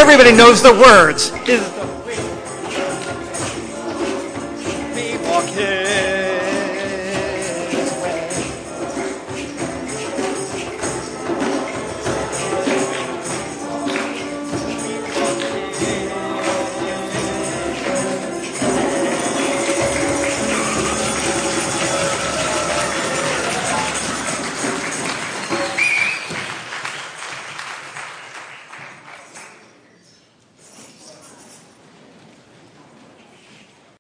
Everybody 0.10 0.36
knows 0.38 0.64
the 0.64 0.72
words. 0.72 1.32
Is 1.50 1.77